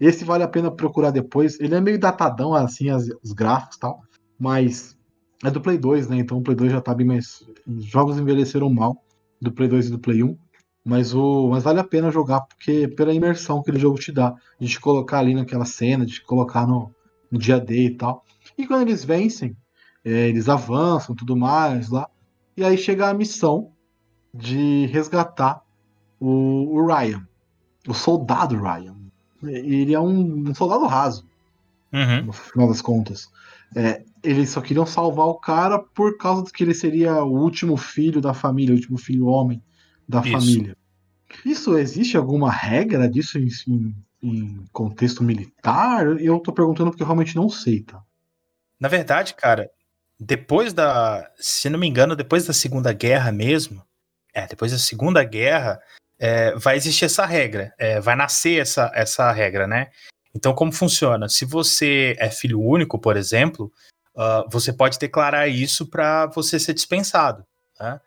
[0.00, 1.58] Esse vale a pena procurar depois.
[1.58, 4.02] Ele é meio datadão, assim, as- os gráficos e tal.
[4.38, 4.96] Mas
[5.44, 6.18] é do Play 2, né?
[6.18, 7.42] Então o Play 2 já tá bem mais.
[7.66, 9.02] Os jogos envelheceram mal
[9.40, 10.36] do Play 2 e do Play 1.
[10.84, 14.34] Mas, o, mas vale a pena jogar, porque pela imersão que aquele jogo te dá.
[14.58, 16.90] De te colocar ali naquela cena, de te colocar no,
[17.30, 18.24] no dia D e tal.
[18.56, 19.56] E quando eles vencem,
[20.04, 22.08] é, eles avançam tudo mais lá.
[22.56, 23.70] E aí chega a missão
[24.32, 25.62] de resgatar
[26.20, 27.26] o, o Ryan,
[27.86, 28.96] o soldado Ryan.
[29.42, 31.26] Ele é um, um soldado raso,
[31.92, 32.26] Uhum.
[32.26, 33.30] no final das contas.
[33.76, 37.76] É, eles só queriam salvar o cara por causa de que ele seria o último
[37.76, 39.62] filho da família, o último filho homem
[40.08, 40.30] da Isso.
[40.32, 40.76] família.
[41.44, 46.06] Isso existe alguma regra disso em, em- em contexto militar?
[46.18, 48.02] Eu tô perguntando porque eu realmente não sei, tá?
[48.80, 49.70] Na verdade, cara,
[50.18, 51.30] depois da.
[51.36, 53.82] Se não me engano, depois da Segunda Guerra mesmo.
[54.32, 55.78] É, depois da Segunda Guerra,
[56.18, 57.72] é, vai existir essa regra.
[57.78, 59.88] é, vai nascer essa, essa regra, né?
[60.38, 61.28] Então, como funciona?
[61.28, 63.72] Se você é filho único, por exemplo,
[64.16, 67.44] ah, você pode declarar isso para você ser dispensado.
[67.80, 68.00] né?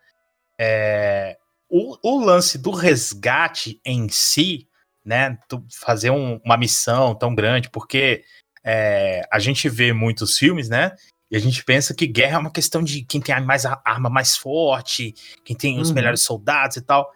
[0.57, 1.37] É,
[1.69, 4.65] o, o lance do resgate em si,
[5.03, 5.37] né?
[5.79, 8.23] fazer um- uma missão tão grande, porque
[8.63, 10.95] é, a gente vê muitos filmes, né?
[11.29, 13.81] E a gente pensa que guerra é uma questão de quem tem a mais a
[13.83, 15.13] arma mais forte,
[15.43, 15.95] quem tem os Uhum.
[15.95, 17.09] melhores soldados e tal.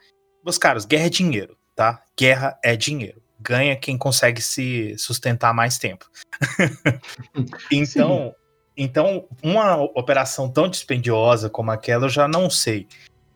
[0.43, 2.01] Meus caros, guerra é dinheiro, tá?
[2.19, 3.21] Guerra é dinheiro.
[3.45, 6.09] Ganha quem consegue se sustentar mais tempo.
[7.71, 8.33] então,
[8.75, 12.87] então, uma operação tão dispendiosa como aquela, eu já não sei.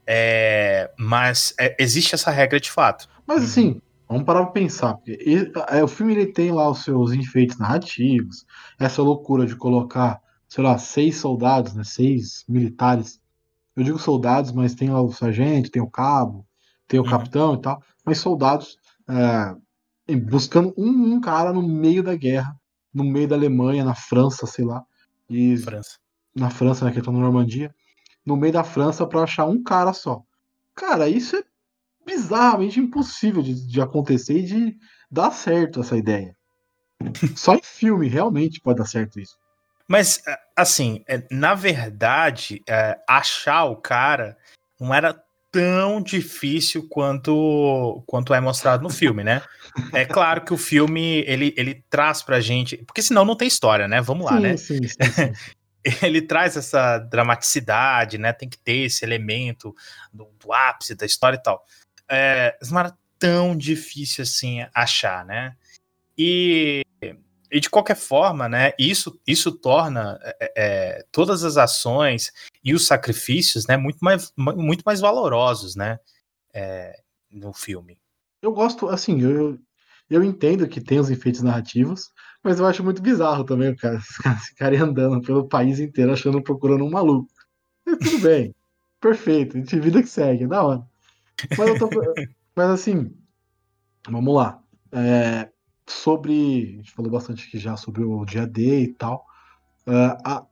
[0.08, 3.08] É, mas é, existe essa regra de fato.
[3.28, 4.95] Mas assim, vamos parar pra pensar.
[4.95, 8.45] Porque e- é, o filme ele tem lá os seus enfeites narrativos,
[8.80, 11.84] essa loucura de colocar, sei lá, seis soldados, né?
[11.84, 13.19] Seis militares.
[13.76, 16.45] Eu digo soldados, mas tem lá o sargento, tem o cabo,
[16.88, 17.10] tem o Uhum.
[17.10, 17.82] capitão e tal.
[18.04, 19.56] Mas soldados é,
[20.15, 22.56] buscando um, um cara no meio da guerra,
[22.93, 24.84] no meio da Alemanha, na França, sei lá.
[25.30, 25.98] E França.
[26.36, 26.91] na França, né?
[26.91, 27.74] Que tá na Normandia.
[28.26, 30.24] No meio da França pra achar um cara só.
[30.76, 31.43] Cara, isso é
[32.06, 34.78] bizarramente impossível de, de acontecer e de
[35.12, 36.36] dar certo essa ideia.
[37.36, 39.38] Só em filme, realmente, pode dar certo isso.
[39.88, 40.22] Mas,
[40.56, 44.38] assim, é, na verdade, é, achar o cara
[44.80, 49.41] não era tão difícil quanto, quanto é mostrado no filme, né?
[49.93, 52.77] É claro que o filme, ele, ele traz pra gente...
[52.77, 54.01] Porque senão não tem história, né?
[54.01, 54.57] Vamos lá, sim, né?
[54.57, 54.97] sim, sim.
[56.03, 58.33] Ele traz essa dramaticidade, né?
[58.33, 59.73] Tem que ter esse elemento
[60.12, 61.63] do, do ápice da história e tal.
[62.09, 65.55] É, mas era tão difícil assim achar, né?
[66.17, 66.81] E,
[67.51, 68.73] e de qualquer forma, né?
[68.77, 72.31] Isso, isso torna é, é, todas as ações
[72.63, 73.77] e os sacrifícios, né?
[73.77, 75.99] Muito mais, muito mais valorosos, né?
[76.53, 76.99] É,
[77.31, 77.99] no filme.
[78.41, 79.59] Eu gosto, assim, eu,
[80.09, 82.12] eu entendo que tem os efeitos narrativos,
[82.43, 86.12] mas eu acho muito bizarro também o cara, os caras ficarem andando pelo país inteiro
[86.12, 87.29] achando, procurando um maluco.
[87.85, 88.55] Mas tudo bem,
[88.99, 90.88] perfeito, a gente vida que segue, é da hora.
[91.57, 91.89] Mas, tô,
[92.55, 93.13] mas assim,
[94.09, 94.62] vamos lá.
[94.91, 95.49] É,
[95.91, 96.73] sobre.
[96.73, 99.25] A gente falou bastante aqui já sobre o dia D e tal.
[99.88, 100.45] É, a,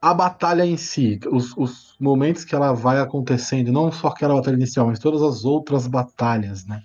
[0.00, 4.56] a batalha em si, os, os momentos que ela vai acontecendo, não só aquela batalha
[4.56, 6.82] inicial, mas todas as outras batalhas, né?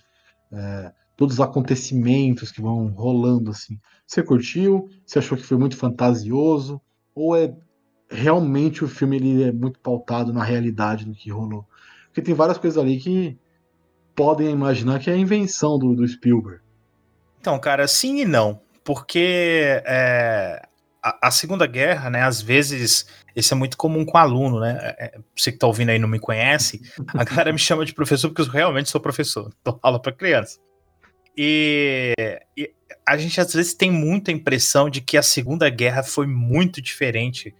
[0.51, 3.77] É, todos os acontecimentos que vão rolando assim.
[4.07, 4.88] Você curtiu?
[5.05, 6.81] Você achou que foi muito fantasioso?
[7.13, 7.53] Ou é
[8.09, 11.67] realmente o filme ele é muito pautado na realidade do que rolou?
[12.05, 13.38] Porque tem várias coisas ali que
[14.15, 16.62] podem imaginar que é a invenção do, do Spielberg.
[17.39, 18.62] Então, cara, sim e não.
[18.84, 20.62] Porque é,
[21.02, 24.78] a, a, Segunda Guerra, né, às vezes, isso é muito comum com aluno, né?
[24.82, 27.93] É, é você que está ouvindo aí não me conhece, a galera me chama de
[27.93, 30.60] professor porque eu realmente sou professor, dou aula para criança.
[31.38, 32.13] E,
[32.58, 32.73] e,
[33.06, 37.56] a gente às vezes tem muita impressão de que a Segunda Guerra foi muito diferente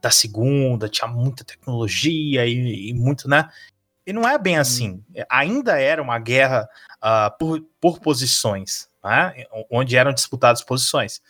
[0.00, 3.48] da Segunda, tinha muita tecnologia e, e muito, né?
[4.06, 5.02] E não é bem assim.
[5.28, 9.44] Ainda era uma guerra uh, por, por posições, né?
[9.70, 11.20] onde eram disputadas posições.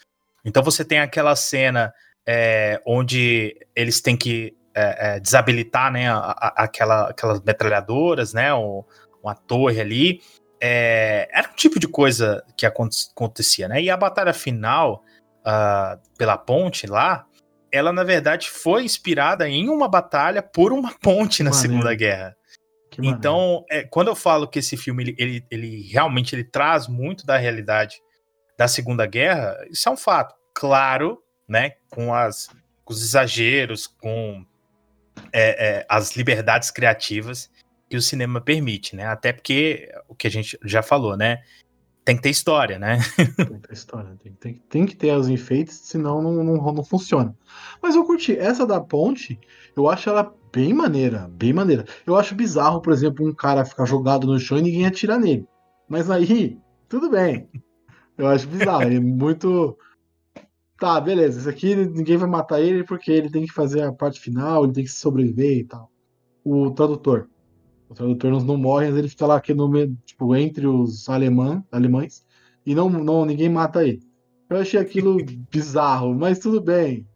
[0.44, 1.92] Então você tem aquela cena
[2.26, 8.52] é, onde eles têm que é, é, desabilitar né, a, a, aquela, aquelas metralhadoras, né,
[8.54, 8.84] o,
[9.22, 10.20] uma torre ali.
[10.60, 13.80] É, era um tipo de coisa que acontecia, né?
[13.80, 15.04] E a batalha final
[15.40, 17.26] uh, pela ponte lá,
[17.70, 22.36] ela na verdade foi inspirada em uma batalha por uma ponte na Segunda Guerra.
[23.06, 27.24] Então, é, quando eu falo que esse filme ele, ele, ele realmente ele traz muito
[27.24, 28.00] da realidade
[28.56, 30.34] da Segunda Guerra, isso é um fato.
[30.52, 32.48] Claro, né, com, as,
[32.84, 34.44] com os exageros, com
[35.32, 37.50] é, é, as liberdades criativas
[37.88, 39.06] que o cinema permite, né?
[39.06, 41.42] Até porque o que a gente já falou, né?
[42.04, 42.98] Tem que ter história, né?
[43.16, 46.84] tem que ter história, tem, tem, tem que ter os enfeites, senão não, não, não
[46.84, 47.34] funciona.
[47.82, 48.36] Mas eu curti.
[48.36, 49.38] Essa da ponte,
[49.76, 51.84] eu acho ela bem maneira, bem maneira.
[52.06, 55.46] Eu acho bizarro, por exemplo, um cara ficar jogado no chão e ninguém atirar nele.
[55.88, 56.58] Mas aí,
[56.88, 57.48] tudo bem.
[58.16, 59.76] Eu acho bizarro, é muito.
[60.80, 61.40] Tá, beleza.
[61.40, 64.72] Isso aqui ninguém vai matar ele porque ele tem que fazer a parte final, ele
[64.72, 65.90] tem que sobreviver e tal.
[66.44, 67.28] O tradutor.
[67.88, 71.08] O tradutor não, não morre, mas ele fica lá aqui no meio, tipo, entre os
[71.08, 72.24] alemã, alemães
[72.68, 74.02] e não, não ninguém mata ele.
[74.48, 75.16] Eu achei aquilo
[75.50, 77.08] bizarro, mas tudo bem.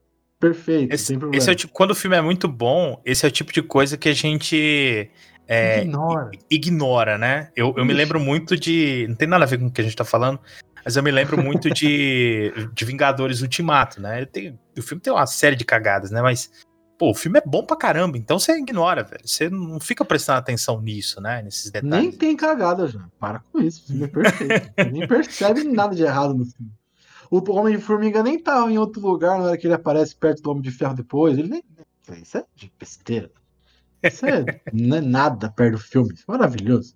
[0.42, 3.30] Perfeito, esse, esse é o tipo, quando o filme é muito bom, esse é o
[3.30, 5.08] tipo de coisa que a gente
[5.46, 6.30] é, ignora.
[6.50, 7.52] ignora, né?
[7.54, 9.06] Eu, eu me lembro muito de.
[9.08, 10.40] Não tem nada a ver com o que a gente tá falando,
[10.84, 14.24] mas eu me lembro muito de, de Vingadores Ultimato, né?
[14.24, 16.20] Tenho, o filme tem uma série de cagadas, né?
[16.20, 16.50] Mas,
[16.98, 19.22] pô, o filme é bom pra caramba, então você ignora, velho.
[19.24, 21.40] Você não fica prestando atenção nisso, né?
[21.40, 22.00] Nesses detalhes.
[22.00, 23.04] Nem tem cagada já.
[23.20, 23.84] Para com isso.
[23.84, 24.72] O filme é perfeito.
[24.90, 26.72] nem percebe nada de errado no filme.
[27.32, 30.42] O Homem de Formiga nem tava em outro lugar na hora que ele aparece perto
[30.42, 31.38] do Homem de Ferro depois.
[31.38, 31.64] Ele nem.
[32.20, 33.30] Isso é de besteira.
[34.02, 36.12] Isso é, não é nada perto do filme.
[36.12, 36.94] Isso é maravilhoso.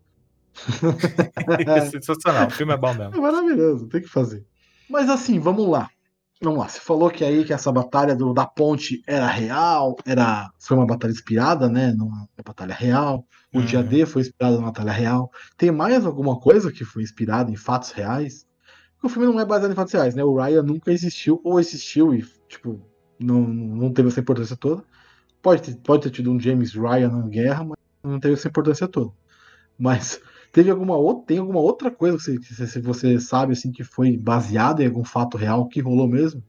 [1.67, 3.17] é sensacional, o filme é bom mesmo.
[3.17, 4.45] É maravilhoso, tem que fazer.
[4.91, 5.89] Mas assim, vamos lá.
[6.43, 10.51] Vamos lá, você falou que aí que essa batalha do, da ponte era real, era
[10.59, 13.27] foi uma batalha inspirada, né, numa batalha real.
[13.55, 13.65] O uhum.
[13.65, 15.31] dia D foi inspirado numa batalha real.
[15.57, 18.46] Tem mais alguma coisa que foi inspirada em fatos reais?
[19.07, 20.25] O filme não é baseado em fatos reais, né?
[20.25, 22.81] O Ryan nunca existiu ou existiu e tipo
[23.19, 24.85] não, não teve essa importância toda.
[25.41, 28.87] Pode ter, pode ter tido um James Ryan na guerra, mas não teve essa importância
[28.89, 29.13] toda.
[29.79, 30.21] Mas
[30.57, 34.83] Teve alguma outra, tem alguma outra coisa que você, você sabe assim que foi baseada
[34.83, 36.43] em algum fato real que rolou mesmo?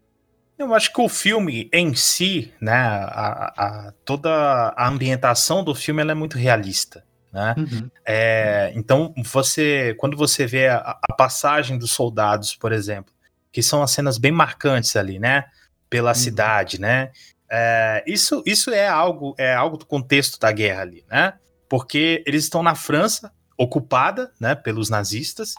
[0.58, 4.30] Eu acho que o filme em si, né, a, a toda
[4.78, 7.04] a ambientação do filme é muito realista.
[7.38, 7.54] Né?
[7.56, 7.92] Uhum.
[8.04, 13.14] É, então, você, quando você vê a, a, passagem dos soldados, por exemplo,
[13.52, 15.46] que são as cenas bem marcantes ali, né,
[15.88, 16.16] pela uhum.
[16.16, 17.12] cidade, né,
[17.48, 21.36] é, isso, isso é algo, é algo do contexto da guerra ali, né?
[21.70, 25.54] Porque eles estão na França, ocupada né, pelos nazistas.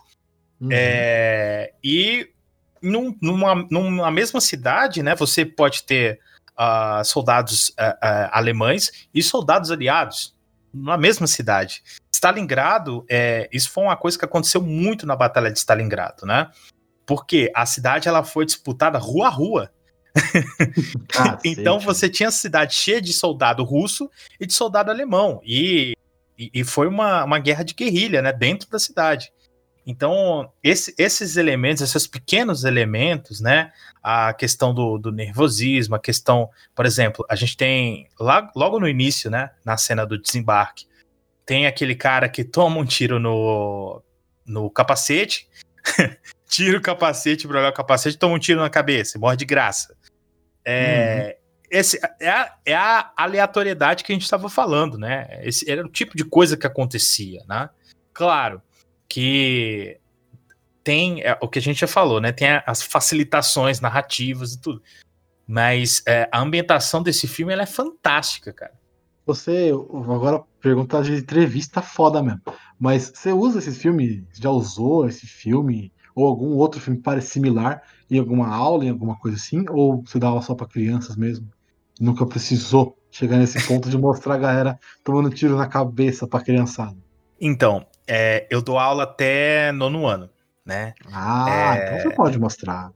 [0.61, 0.71] Uhum.
[0.73, 2.29] É, e
[2.83, 6.19] num, numa, numa mesma cidade, né, você pode ter
[6.59, 10.37] uh, soldados uh, uh, alemães e soldados aliados
[10.83, 11.83] na mesma cidade.
[12.13, 16.51] Stalingrado, é, isso foi uma coisa que aconteceu muito na Batalha de Stalingrado, né?
[17.07, 19.73] Porque a cidade ela foi disputada rua a rua.
[21.17, 25.41] Ah, então você tinha a cidade cheia de soldado russo e de soldado alemão.
[25.45, 25.95] E
[26.39, 29.33] e, e foi uma, uma guerra de guerrilha, né, dentro da cidade.
[29.91, 33.73] Então, esse, esses elementos, esses pequenos elementos, né?
[34.03, 38.87] A questão do, do, nervosismo, a questão, por exemplo, a gente tem lá, logo no
[38.87, 39.49] início, né?
[39.65, 40.87] Na cena do desembarque,
[41.47, 44.03] tem aquele cara que toma um tiro no,
[44.45, 45.49] no capacete,
[46.47, 49.47] tira o capacete para olhar o capacete, toma um tiro na cabeça e morre de
[49.47, 49.97] graça.
[50.67, 55.39] É, uhum esse é a, é a aleatoriedade que a gente estava falando, né?
[55.43, 57.69] Esse era o tipo de coisa que acontecia, né?
[58.15, 58.63] Claro
[59.09, 59.99] que
[60.85, 62.33] tem é, o que a gente já falou, né?
[62.33, 64.83] Tem as facilitações narrativas e tudo,
[65.47, 68.73] mas é, a ambientação desse filme ela é fantástica, cara.
[69.27, 72.41] Você agora perguntar de entrevista foda mesmo,
[72.79, 74.27] mas você usa esse filme?
[74.33, 79.19] Já usou esse filme ou algum outro filme parecido similar em alguma aula, em alguma
[79.19, 79.65] coisa assim?
[79.69, 81.49] Ou você dá aula só para crianças mesmo?
[82.01, 86.97] nunca precisou chegar nesse ponto de mostrar a galera tomando tiro na cabeça pra criançada.
[87.41, 90.31] Então, é, eu dou aula até nono ano,
[90.65, 90.95] né?
[91.13, 91.85] Ah, é...
[91.87, 92.91] então você pode mostrar.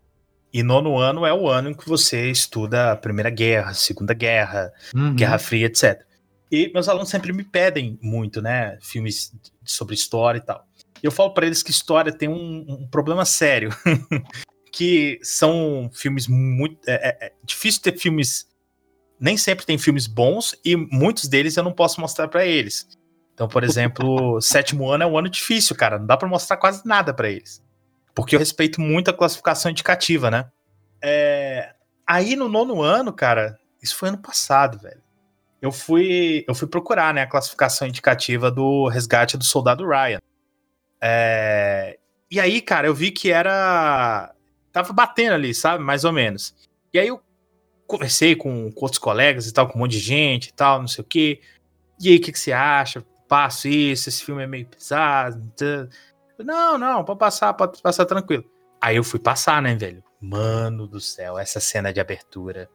[0.52, 4.72] E nono ano é o ano em que você estuda a Primeira Guerra, Segunda Guerra,
[4.94, 5.14] Uhum.
[5.14, 6.02] Guerra Fria, etc.
[6.50, 8.78] E meus alunos sempre me pedem muito, né?
[8.82, 9.32] Filmes
[9.64, 10.66] sobre história e tal.
[11.02, 13.70] E eu falo para eles que história tem um, um problema sério.
[14.72, 16.78] que são filmes muito.
[16.88, 18.46] É, é- é difícil ter filmes.
[19.20, 22.88] Nem sempre tem filmes bons e muitos deles eu não posso mostrar para eles.
[23.42, 25.98] Então, por exemplo, sétimo ano é um ano difícil, cara.
[25.98, 27.60] Não dá para mostrar quase nada para eles.
[28.14, 30.48] Porque eu respeito muito a classificação indicativa, né?
[31.02, 31.74] É,
[32.06, 35.02] Aí no nono ano, cara, isso foi ano passado, velho.
[35.60, 40.18] Eu fui, eu fui procurar, né, a classificação indicativa do resgate do soldado Ryan.
[41.00, 41.98] É,
[42.30, 44.32] E aí, cara, eu vi que era.
[44.72, 45.82] Tava batendo ali, sabe?
[45.82, 46.54] Mais ou menos.
[46.92, 47.20] E aí eu
[47.86, 50.88] conversei com, com outros colegas e tal, com um monte de gente e tal, não
[50.88, 51.40] sei o quê.
[52.00, 53.04] E aí, o que, que você acha?
[53.32, 55.50] Passo isso, esse filme é meio pesado.
[55.56, 55.88] tá?
[56.38, 58.44] Não, não, pode passar, pode passar tranquilo.
[58.78, 60.04] Aí eu fui passar, né, velho?
[60.20, 62.68] Mano do céu, essa cena de abertura.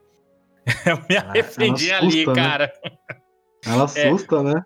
[0.84, 2.34] Eu me arrependi ali, né?
[2.34, 2.72] cara.
[3.64, 4.60] Ela assusta, né?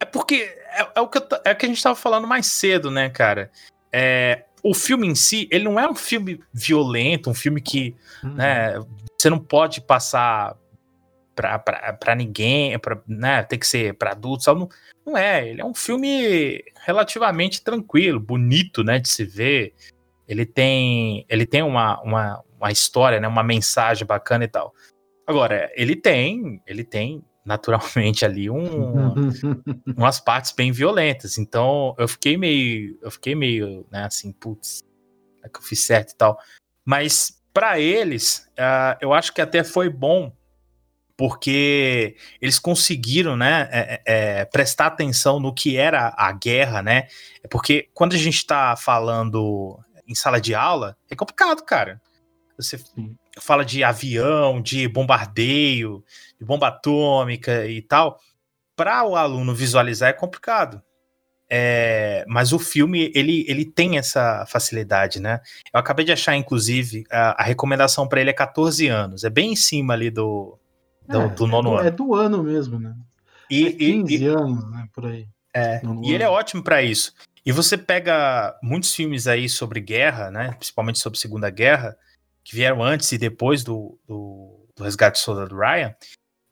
[0.00, 0.34] É porque
[0.72, 3.08] é, é o que eu é o que a gente tava falando mais cedo, né,
[3.08, 3.52] cara?
[3.92, 8.34] É, o filme em si, ele não é um filme violento, um filme que Uhum.
[8.34, 8.74] né,
[9.16, 10.56] você não pode passar
[11.38, 14.68] pra, pra, pra ninguém, pra, né, tem que ser pra adultos, não,
[15.06, 15.48] não é.
[15.48, 19.72] Ele é um filme relativamente tranquilo, bonito, né, de se ver.
[20.26, 24.74] Ele tem, ele tem uma, uma, uma história, né, uma mensagem bacana e tal.
[25.24, 29.14] Agora, ele tem, ele tem naturalmente ali um,
[29.96, 31.38] umas partes bem violentas.
[31.38, 34.80] Então eu fiquei meio, eu fiquei meio, né, assim, putz,
[35.44, 36.36] é que eu fiz certo e tal.
[36.84, 40.32] Mas pra eles, ah, eu acho que até foi bom
[41.18, 47.08] porque eles conseguiram, né, é, é, prestar atenção no que era a guerra, né?
[47.50, 52.00] Porque quando a gente tá falando em sala de aula, é complicado, cara.
[52.56, 52.78] Você
[53.40, 56.04] fala de avião, de bombardeio,
[56.38, 58.20] de bomba atômica e tal.
[58.76, 60.80] Para o aluno visualizar é complicado.
[61.50, 65.40] É, mas o filme ele, ele tem essa facilidade, né?
[65.74, 69.24] Eu acabei de achar, inclusive, a, a recomendação para ele é 14 anos.
[69.24, 70.58] É bem em cima ali do,
[71.08, 71.88] do, É, do nono é, ano.
[71.88, 72.94] é do ano mesmo, né?
[73.50, 74.86] E, é e- 15 e- anos, né?
[74.92, 75.26] Por aí.
[75.54, 76.34] é, e ele é ano.
[76.34, 77.12] ótimo para isso.
[77.44, 80.52] E você pega muitos filmes aí sobre guerra, né?
[80.52, 81.96] Principalmente sobre Segunda Guerra,
[82.44, 85.94] que vieram antes e depois do, do, do Resgate do Soldado Ryan.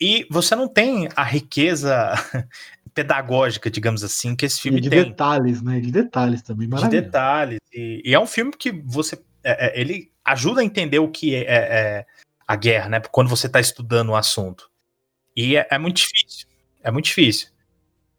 [0.01, 2.12] E você não tem a riqueza
[2.95, 5.05] pedagógica, digamos assim, que esse E filme de tem.
[5.05, 5.81] detalhes, né?
[5.81, 7.05] De detalhes também, de maravilhoso.
[7.07, 7.61] detalhes.
[7.73, 9.16] E, e é um filme que você.
[9.45, 12.07] é- é- ele ajuda a entender o que é, é- é
[12.46, 13.00] a guerra, né?
[13.00, 14.70] Quando você está estudando o assunto.
[15.35, 16.46] E é, é muito difícil.
[16.82, 17.48] É muito difícil.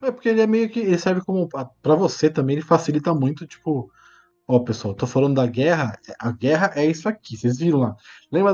[0.01, 0.79] É porque ele é meio que.
[0.79, 1.47] Ele serve como.
[1.47, 3.91] Pra você também, ele facilita muito, tipo.
[4.49, 5.99] Ó, pessoal, tô falando da guerra.
[6.19, 7.35] A guerra é isso aqui.
[7.35, 7.95] Vocês viram lá.
[8.31, 8.53] Lembra?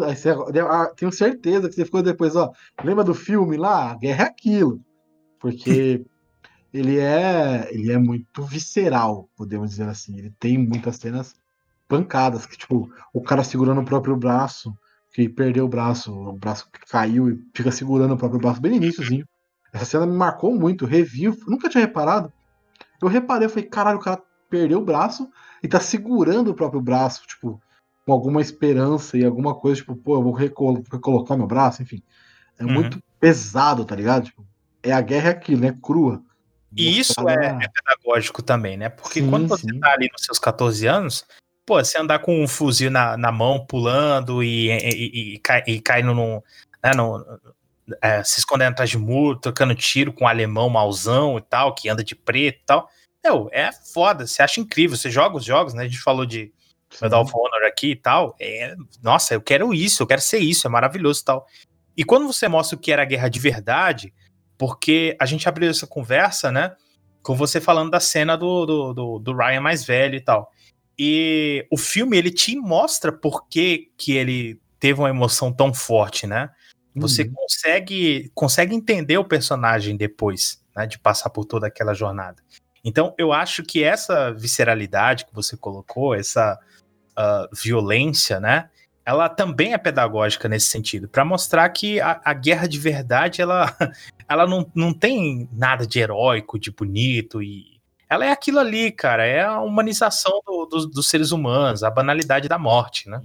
[0.70, 2.52] ah, tenho certeza que você ficou depois, ó.
[2.84, 3.92] Lembra do filme lá?
[3.92, 4.82] A guerra é aquilo.
[5.40, 6.06] Porque
[6.74, 7.68] ele é.
[7.72, 10.18] Ele é muito visceral, podemos dizer assim.
[10.18, 11.36] Ele tem muitas cenas
[11.88, 14.76] pancadas, que, tipo, o cara segurando o próprio braço,
[15.14, 18.78] que perdeu o braço, o braço caiu e fica segurando o próprio braço bem no
[18.78, 19.26] iníciozinho.
[19.72, 22.34] Essa cena me marcou muito, revi, eu nunca tinha reparado.
[23.02, 25.30] Eu reparei, eu falei, caralho, o cara perdeu o braço
[25.62, 27.62] e tá segurando o próprio braço, tipo,
[28.06, 32.02] com alguma esperança e alguma coisa, tipo, pô, eu vou recolo- recolocar meu braço, enfim.
[32.58, 32.72] É Uhum.
[32.72, 34.26] muito pesado, tá ligado?
[34.26, 34.46] Tipo,
[34.82, 35.78] é a guerra é aquilo, né?
[35.82, 36.24] Crua.
[36.76, 38.90] E isso Mostrada é, é pedagógico também, né?
[38.90, 39.80] Porque Sim, quando você sim.
[39.80, 41.24] tá ali nos seus 14 anos,
[41.66, 45.82] pô, você andar com um fuzil na, na mão, pulando e, e, e, cai- e
[45.82, 46.42] caindo num.
[46.84, 47.24] Né, num-
[48.02, 51.90] é, se escondendo atrás de muro, trocando tiro com um alemão mauzão e tal, que
[51.90, 52.90] anda de preto e tal.
[53.24, 54.96] Meu, é foda, você acha incrível.
[54.98, 55.84] Você joga os jogos, né?
[55.84, 56.52] A gente falou de
[57.02, 58.36] Medal of Honor aqui e tal.
[58.40, 61.46] É, nossa, eu quero isso, eu quero ser isso, é maravilhoso e tal.
[61.98, 64.14] E quando você mostra o que era a guerra de verdade,
[64.58, 66.76] porque a gente abriu essa conversa, né?
[67.22, 70.50] Com você falando da cena do, do, do, do Ryan mais velho e tal.
[70.98, 76.28] E o filme, ele te mostra por que, que ele teve uma emoção tão forte,
[76.28, 76.50] né?
[76.96, 77.34] Você Uhum.
[77.34, 80.86] consegue, consegue entender o personagem depois, né?
[80.86, 82.44] De passar por toda aquela jornada.
[82.84, 86.60] Então, eu acho que essa visceralidade que você colocou, essa
[87.16, 88.70] ah, violência, né?
[89.06, 93.66] Ela também é pedagógica nesse sentido, para mostrar que a, a guerra de verdade, ela,
[94.30, 97.73] ela não, não tem nada de heróico, de bonito e
[98.14, 102.48] ela é aquilo ali, cara, é a humanização do- dos- dos seres humanos, a banalidade
[102.48, 103.22] da morte, né?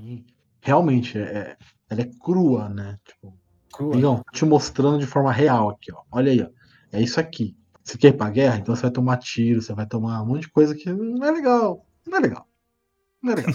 [0.61, 1.57] Realmente, é, é-
[1.91, 2.99] ela é crua, né?
[3.05, 3.37] Tipo,
[3.73, 3.95] Crua.
[3.95, 6.03] Digão, te mostrando de forma real aqui, ó.
[6.11, 6.49] Olha aí, ó.
[6.91, 7.57] É isso aqui.
[7.85, 8.57] Você quer ir pra guerra?
[8.59, 11.31] Então você vai tomar tiro, você vai tomar um monte de coisa que não é
[11.31, 11.87] legal.
[12.07, 12.49] Não é legal.
[13.23, 13.55] Não é legal.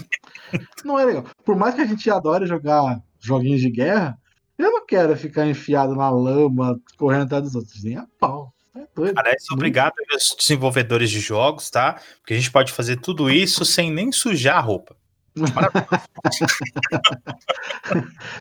[0.84, 1.24] não é legal.
[1.44, 4.18] Por mais que a gente adore jogar joguinhos de guerra,
[4.56, 7.82] eu não quero ficar enfiado na lama, correndo atrás dos outros.
[7.84, 8.52] Nem a pau.
[8.98, 9.12] É.
[9.12, 12.00] Cara, é obrigado aos desenvolvedores de jogos, tá?
[12.20, 14.96] Porque a gente pode fazer tudo isso sem nem sujar a roupa.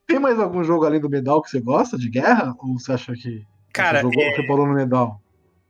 [0.06, 2.54] Tem mais algum jogo além do Medal que você gosta de guerra?
[2.60, 5.22] Ou você acha que Cara, você, jogou, é- você parou no Medal?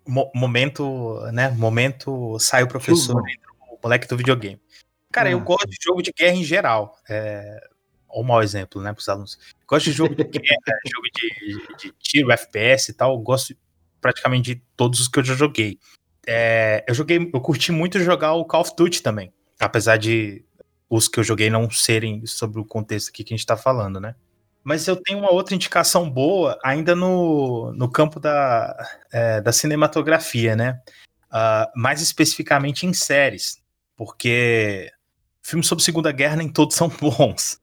[0.05, 1.49] Mo- momento, né?
[1.51, 3.21] Momento sai o professor
[3.71, 4.61] o moleque do videogame.
[5.11, 6.97] Cara, eu Ah, gosto de jogo de guerra em geral.
[7.09, 7.59] É...
[8.15, 9.39] Um mau exemplo, né, pros alunos.
[9.67, 10.35] Gosto de jogo de guerra,
[10.85, 13.17] jogo de, de tiro, FPS e tal.
[13.19, 13.55] Gosto
[14.03, 15.79] praticamente de todos os que eu já joguei.
[16.27, 19.33] É, eu joguei, eu curti muito jogar o Call of Duty também.
[19.59, 20.45] Apesar de
[20.89, 23.99] os que eu joguei não serem sobre o contexto aqui que a gente tá falando,
[23.99, 24.15] né?
[24.63, 28.77] Mas eu tenho uma outra indicação boa ainda no, no campo da,
[29.11, 30.81] é, da cinematografia, né?
[31.29, 33.59] Ah, mais especificamente em séries,
[33.97, 34.91] porque
[35.41, 37.59] filmes sobre Segunda Guerra nem todos são bons.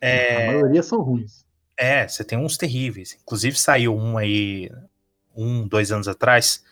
[0.00, 1.44] A É, maioria são ruins.
[1.78, 3.16] é, você tem uns terríveis.
[3.22, 4.70] Inclusive saiu um aí,
[5.36, 6.64] um, dois anos atrás,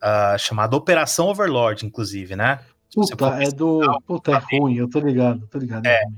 [0.00, 2.60] ah, chamado Operação Overlord, inclusive, né?
[2.94, 4.00] For Puta, é do.
[4.06, 5.86] Puta, é ruim, eu tô ligado, tô ligado.
[5.86, 6.04] É.
[6.04, 6.16] ruim.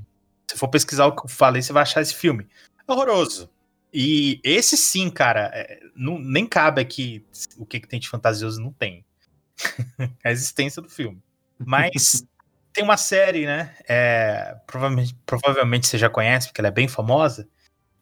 [0.49, 2.47] Se for pesquisar o que eu falei, você vai achar esse filme.
[2.87, 3.49] É horroroso.
[3.93, 7.25] E esse sim, cara, é, não, nem cabe aqui
[7.57, 9.05] o que, que tem de fantasioso, não tem.
[10.23, 11.21] a existência do filme.
[11.57, 12.25] Mas
[12.73, 13.75] tem uma série, né?
[13.87, 17.47] é, provavelmente, provavelmente você já conhece, porque ela é bem famosa,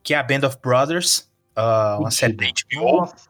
[0.03, 2.97] que é a Band of Brothers, ah, uma série da HBO.
[2.97, 3.28] Nossa,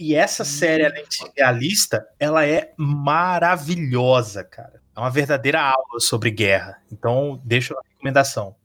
[0.00, 4.80] E essa série, além de realista, ela é maravilhosa, cara.
[4.96, 6.78] É uma verdadeira aula sobre guerra.
[6.90, 8.56] Então, deixa a recomendação.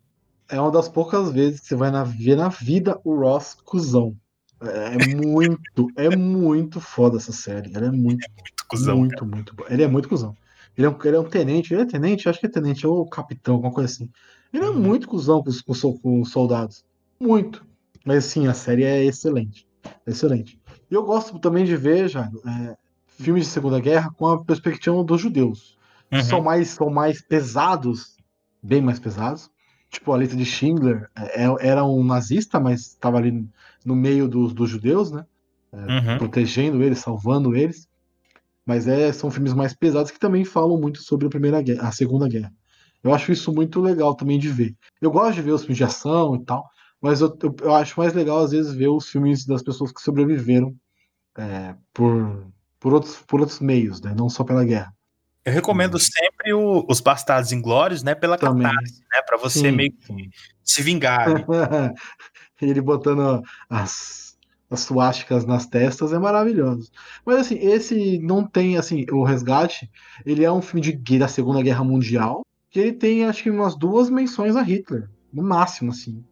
[0.49, 4.15] é uma das poucas vezes que você vai na, ver na vida o Ross cuzão.
[4.61, 7.71] É é muito, é muito foda essa série.
[7.75, 9.71] Ela é muito, Muito cuzão, muito, muito boa.
[9.71, 10.35] Ele é muito cuzão.
[10.77, 13.05] Ele é, um, ele é um tenente, ele é tenente, acho que é tenente, ou
[13.09, 14.09] capitão, alguma coisa assim.
[14.53, 14.79] Ele é Uhum.
[14.79, 16.83] muito cuzão com os, com os sol- com os soldados.
[17.19, 17.65] Muito.
[18.05, 19.67] Mas sim, a série é excelente.
[20.05, 20.59] É excelente.
[20.89, 22.29] E eu gosto também de ver, já,
[23.07, 25.77] filmes de Segunda Guerra com a perspectiva dos judeus.
[26.11, 26.21] Uhum.
[26.21, 28.17] São, mais, são mais pesados,
[28.61, 29.49] bem mais pesados.
[29.89, 33.47] Tipo, a lista de Schindler é- é- era um nazista, mas estava ali
[33.85, 35.25] no meio dos, dos judeus, né?
[35.73, 36.17] Uhum.
[36.17, 37.85] protegendo eles, salvando eles.
[38.65, 41.91] Mas é, são filmes mais pesados que também falam muito sobre a primeira guerra, a
[41.91, 42.51] segunda guerra.
[43.03, 44.73] Eu acho isso muito legal também de ver.
[45.01, 46.65] Eu gosto de ver os filmes de ação e tal,
[47.05, 50.01] mas eu, eu, eu acho mais legal às vezes ver os filmes das pessoas que
[50.01, 50.75] sobreviveram
[51.37, 52.47] é, por,
[52.79, 54.15] por, outros, por outros meios, né?
[54.17, 54.91] Não só pela guerra.
[55.45, 58.15] Eu recomendo sempre o- os Bastardos Inglórios, né?
[58.15, 58.63] Pela Também.
[58.63, 59.21] catarse, né?
[59.21, 60.29] Pra você Sim, meio que sim.
[60.63, 61.27] se vingar.
[62.59, 64.35] Ele botando as,
[64.67, 66.91] as suásticas nas testas é maravilhoso.
[67.23, 69.91] Mas assim, esse não tem, assim, o Resgate,
[70.25, 72.41] ele é um filme de, da Segunda Guerra Mundial,
[72.71, 76.25] que ele tem, acho que, umas duas menções a Hitler, no máximo, assim.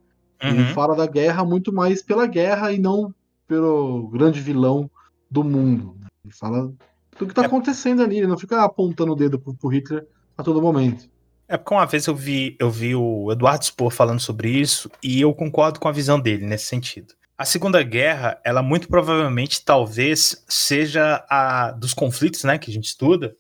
[0.44, 0.74] Ele Uhum.
[0.74, 3.14] fala da guerra muito mais pela guerra e não
[3.48, 4.90] pelo grande vilão
[5.32, 5.96] do mundo.
[6.24, 6.72] Ele fala
[7.18, 7.46] do que tá É.
[7.46, 10.06] acontecendo ali, ele não fica apontando o dedo pro, pro Hitler
[10.38, 11.10] a todo momento.
[11.48, 15.22] É porque uma vez eu vi, eu vi o Eduardo Spohr falando sobre isso e
[15.22, 17.14] eu concordo com a visão dele nesse sentido.
[17.38, 22.86] A Segunda Guerra, ela muito provavelmente talvez seja a dos conflitos, né, que a gente
[22.86, 23.36] estuda,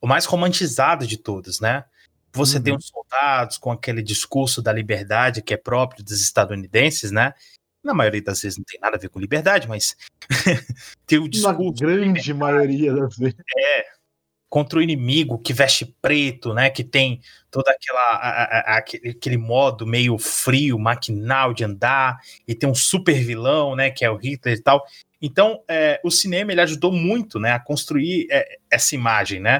[0.00, 1.84] o mais romantizado de todos, né?
[2.34, 2.78] Você tem Uhum.
[2.78, 7.32] os soldados com aquele discurso da liberdade que é próprio dos estadunidenses, né?
[7.82, 9.96] Na maioria das vezes não tem nada a ver com liberdade, mas
[11.06, 13.36] tem o Na discurso grande maioria das vezes.
[14.48, 16.70] contra o inimigo que veste preto, né?
[16.70, 17.20] Que tem
[17.50, 22.68] toda aquela a- a- a- aquele, aquele modo meio frio, maquinal de andar e tem
[22.68, 23.90] um super vilão, né?
[23.90, 24.84] Que é o Hitler e tal.
[25.20, 27.50] Então, é, o cinema ele ajudou muito, né?
[27.52, 29.58] A construir é, essa imagem, né?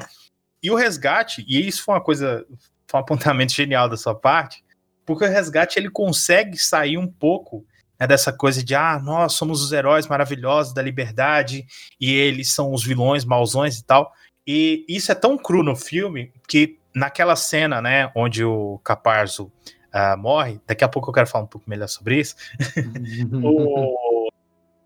[0.65, 2.45] E o resgate e isso foi uma coisa,
[2.87, 4.63] foi um apontamento genial da sua parte,
[5.05, 7.65] porque o resgate ele consegue sair um pouco
[7.99, 11.65] né, dessa coisa de ah, nós somos os heróis maravilhosos da liberdade
[12.01, 14.11] e eles são os vilões mauzões e tal.
[14.47, 19.51] E isso é tão cru no filme que naquela cena, né, onde o Caparzo
[19.91, 22.35] ah, morre, daqui a pouco eu quero falar um pouco melhor sobre isso.
[23.43, 24.29] o-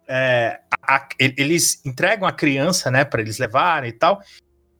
[0.07, 4.21] é, a- eles entregam a criança, né, para eles levarem e tal.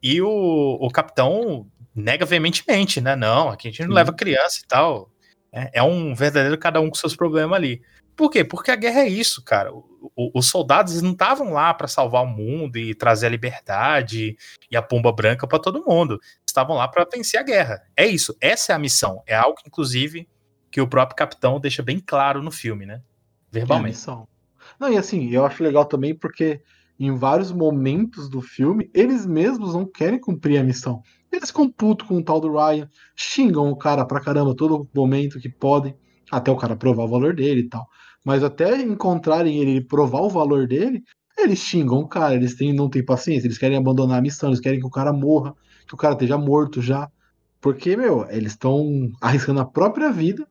[0.02, 3.16] E o, o capitão nega veementemente, né?
[3.16, 3.94] Não, aqui a gente não Sim.
[3.96, 5.12] leva criança e tal.
[5.52, 7.82] É, é um verdadeiro cada um com seus problemas ali.
[8.16, 8.44] Por quê?
[8.44, 9.74] Porque a guerra é isso, cara.
[9.74, 14.36] O- o- os soldados não estavam lá para salvar o mundo e trazer a liberdade
[14.70, 16.20] e a pomba branca para todo mundo.
[16.48, 17.82] Estavam lá para vencer a guerra.
[17.96, 18.36] É isso.
[18.42, 19.24] Essa é a missão.
[19.26, 20.28] É algo, inclusive,
[20.72, 22.96] que o próprio capitão deixa bem claro no filme, né?
[22.96, 23.02] É a
[23.52, 23.96] Verbalmente.
[23.98, 24.28] missão.
[24.80, 26.62] Não, e assim, eu acho legal também porque
[27.00, 31.02] em vários momentos do filme, eles mesmos não querem cumprir a missão.
[31.32, 35.40] Eles ficam putos com o tal do Ryan, xingam o cara pra caramba todo momento
[35.40, 35.96] que podem,
[36.30, 37.88] até o cara provar o valor dele e tal.
[38.26, 41.04] Mas até encontrarem ele e provar o valor dele,
[41.38, 44.60] eles xingam o cara, eles têm, não têm paciência, eles querem abandonar a missão, eles
[44.60, 45.56] querem que o cara morra,
[45.88, 47.10] que o cara esteja morto já.
[47.62, 50.48] Porque, meu, eles estão arriscando a própria vida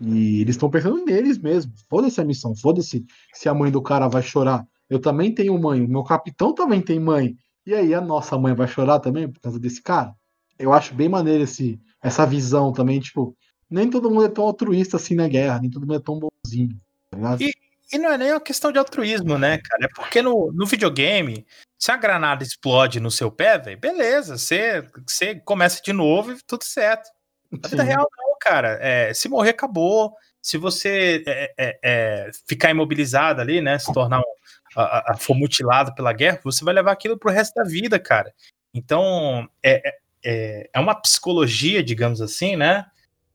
[0.00, 1.72] e eles estão pensando neles mesmo.
[1.88, 4.64] Foda-se a missão, foda-se se a mãe do cara vai chorar.
[4.88, 7.36] Eu também tenho mãe, meu capitão também tem mãe.
[7.66, 10.14] E aí, a nossa mãe vai chorar também por causa desse cara?
[10.58, 13.36] Eu acho bem maneiro esse, essa visão também, tipo,
[13.70, 16.76] nem todo mundo é tão altruísta assim na guerra, nem todo mundo é tão bonzinho,
[17.10, 17.36] tá?
[17.38, 17.52] E,
[17.92, 19.84] e não é nem uma questão de altruísmo, né, cara?
[19.84, 21.46] É porque no, no videogame,
[21.78, 26.38] se a granada explode no seu pé, velho, beleza, você, você começa de novo e
[26.46, 27.10] tudo certo.
[27.50, 27.88] Na vida Sim.
[27.88, 28.78] real, não, cara.
[28.80, 30.14] É, se morrer, acabou.
[30.40, 33.78] Se você é, é, é, ficar imobilizado ali, né?
[33.78, 34.34] Se tornar um,
[34.82, 38.32] a, a- for mutilado pela guerra, você vai levar aquilo pro resto da vida, cara.
[38.74, 42.86] Então, é, é- é, é uma psicologia, digamos assim, né?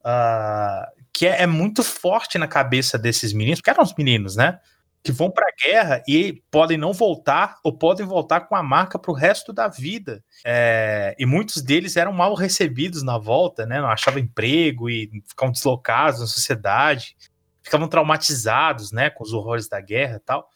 [0.04, 4.60] ah, que é, é muito forte na cabeça desses meninos, porque eram os meninos, né?
[5.04, 9.14] Que vão pra guerra e podem não voltar, ou podem voltar com a marca pro
[9.14, 10.24] resto da vida.
[10.46, 13.80] É, e muitos deles eram mal recebidos na volta, né?
[13.82, 17.16] Não achavam emprego e ficavam deslocados na sociedade,
[17.62, 19.10] ficavam traumatizados, né?
[19.10, 20.50] Com os horrores da guerra e tal.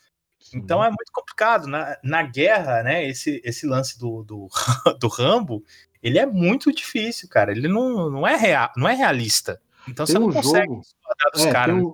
[0.54, 1.68] Então é muito complicado.
[1.68, 3.08] Na, na guerra, né?
[3.08, 4.48] Esse, esse lance do, do,
[5.00, 5.64] do Rambo,
[6.02, 7.52] ele é muito difícil, cara.
[7.52, 9.60] Ele não, não, é, real, não é realista.
[9.88, 10.82] Então Tem você não um consegue jogo-
[11.34, 11.76] dos É, caras.
[11.84, 11.94] um-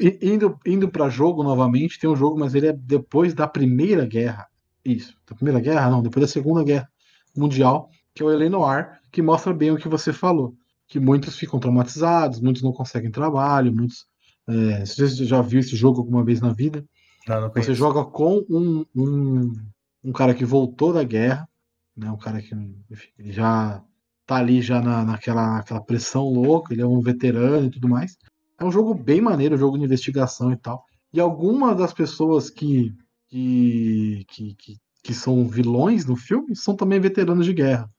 [0.00, 4.04] i- indo, indo para jogo novamente, tem um jogo, mas ele é depois da Primeira
[4.04, 4.46] Guerra.
[4.84, 5.90] Isso, da Primeira Guerra?
[5.90, 6.88] Não, depois da Segunda Guerra
[7.36, 10.54] Mundial, que é o Eleanor, que mostra bem o que você falou.
[10.86, 14.06] Que muitos ficam traumatizados, muitos não conseguem trabalho, muitos.
[14.48, 16.82] É, você já viu esse jogo alguma vez na vida?
[17.28, 19.52] Não, não Você joga com um, um,
[20.04, 21.48] um cara que voltou da guerra,
[21.96, 22.10] né?
[22.10, 22.54] Um cara que
[22.90, 23.82] enfim, já
[24.26, 28.16] tá ali já na, naquela, naquela pressão louca, ele é um veterano e tudo mais.
[28.58, 30.84] É um jogo bem maneiro, um jogo de investigação e tal.
[31.12, 32.94] E algumas das pessoas que,
[33.28, 37.90] que, que, que, que são vilões no filme são também veteranos de guerra.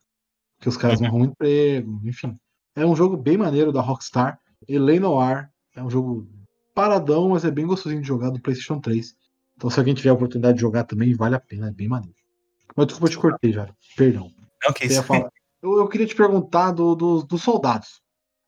[0.59, 2.37] Que os caras não arrumam emprego, enfim.
[2.75, 4.39] É um jogo bem maneiro da Rockstar.
[4.67, 5.49] Elei Noir.
[5.75, 6.27] É um jogo
[6.75, 9.15] paradão, mas é bem gostosinho de jogar do PlayStation 3.
[9.59, 12.15] Então, se alguém tiver a oportunidade de jogar também, vale a pena, é bem maneiro.
[12.77, 13.69] Mas desculpa, eu te cortei, já.
[13.97, 14.31] Perdão.
[15.03, 15.29] Falar.
[15.61, 17.99] Eu, eu queria te perguntar do, do- dos soldados.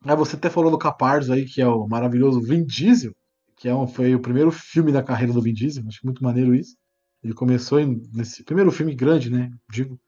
[0.06, 3.14] Aí você até falou do Caparzo aí, que é o maravilhoso Vin Diesel,
[3.58, 5.84] que é um, foi o primeiro filme da carreira do Vin Diesel.
[5.86, 6.78] Acho muito maneiro isso.
[7.22, 9.52] Ele começou em- nesse primeiro filme grande, né?
[9.70, 10.00] Digo,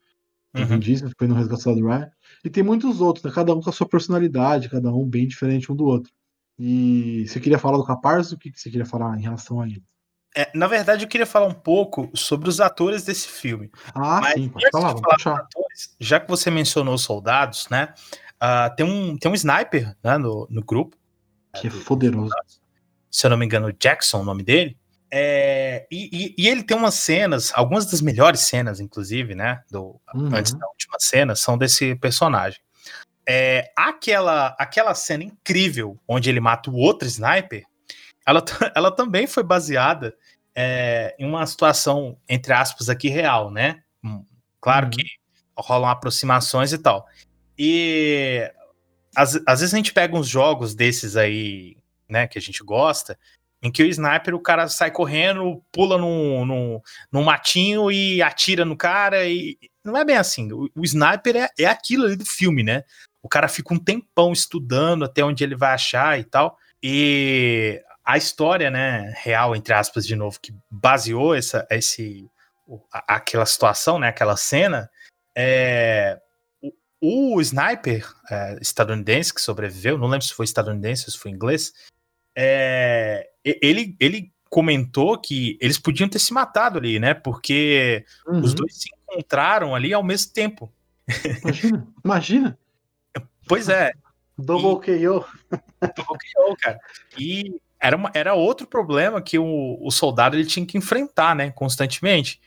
[0.54, 0.80] do Vin Uhum.
[0.80, 2.10] Diesel, foi no Resgate do Ryan.
[2.45, 3.32] E tem muitos outros, né?
[3.32, 6.14] Cada um com a sua personalidade, cada um bem diferente um do outro.
[6.58, 8.36] E você queria falar do Caparzo?
[8.36, 9.84] O que que você queria falar em relação a ele?
[10.36, 13.70] É, na verdade, eu queria falar um pouco sobre os atores desse filme.
[13.94, 17.94] Ah, Mas sim, pode falar, vamos atores, já que você mencionou os soldados, né?
[18.40, 20.98] ah, tem, um, tem um sniper né, no, no grupo.
[21.56, 22.34] Que é poderoso.
[23.12, 24.76] Se eu não me engano, Jackson, o nome dele.
[25.12, 29.62] É, e, e- e ele tem umas cenas, algumas das melhores cenas, inclusive, né?
[29.70, 30.30] Do, Uhum.
[30.36, 32.60] Antes da última cena, são desse personagem.
[33.28, 37.64] É, aquela, aquela cena incrível onde ele mata o outro sniper,
[38.26, 38.43] ela,
[38.76, 40.15] ela também foi baseada
[40.55, 43.82] é, em uma situação, entre aspas, aqui real, né?
[44.03, 44.26] Hum,
[44.61, 44.91] Claro Uhum.
[44.91, 45.03] que
[45.57, 47.05] rolam aproximações e tal.
[47.57, 48.49] E
[49.15, 51.78] às, às vezes a gente pega uns jogos desses aí,
[52.09, 53.17] né, que a gente gosta,
[53.61, 58.65] em que o sniper, o cara sai correndo, pula num, num, num matinho e atira
[58.65, 60.51] no cara, e não é bem assim.
[60.51, 62.84] O, o sniper é, é aquilo ali do filme, né?
[63.21, 66.57] O cara fica um tempão estudando até onde ele vai achar e tal.
[66.82, 72.30] E a história, né, real, entre aspas, de novo, que baseou essa, esse,
[72.91, 74.89] aquela situação, né, aquela cena,
[75.36, 76.20] é,
[77.01, 81.32] o, o sniper é, estadunidense que sobreviveu, não lembro se foi estadunidense ou se foi
[81.32, 81.72] inglês,
[82.36, 88.49] é, e- ele, ele comentou que eles podiam ter se matado ali, né, porque os
[88.51, 88.56] Uhum.
[88.56, 90.72] dois se encontraram ali ao mesmo tempo.
[91.41, 92.60] Imagina, imagina.
[93.47, 93.91] Pois é,
[94.38, 95.26] Double KO.
[95.95, 96.80] bloqueou, cara.
[97.18, 101.52] E era, uma- era outro problema que o, o soldado ele tinha que enfrentar, né,
[101.52, 102.40] constantemente.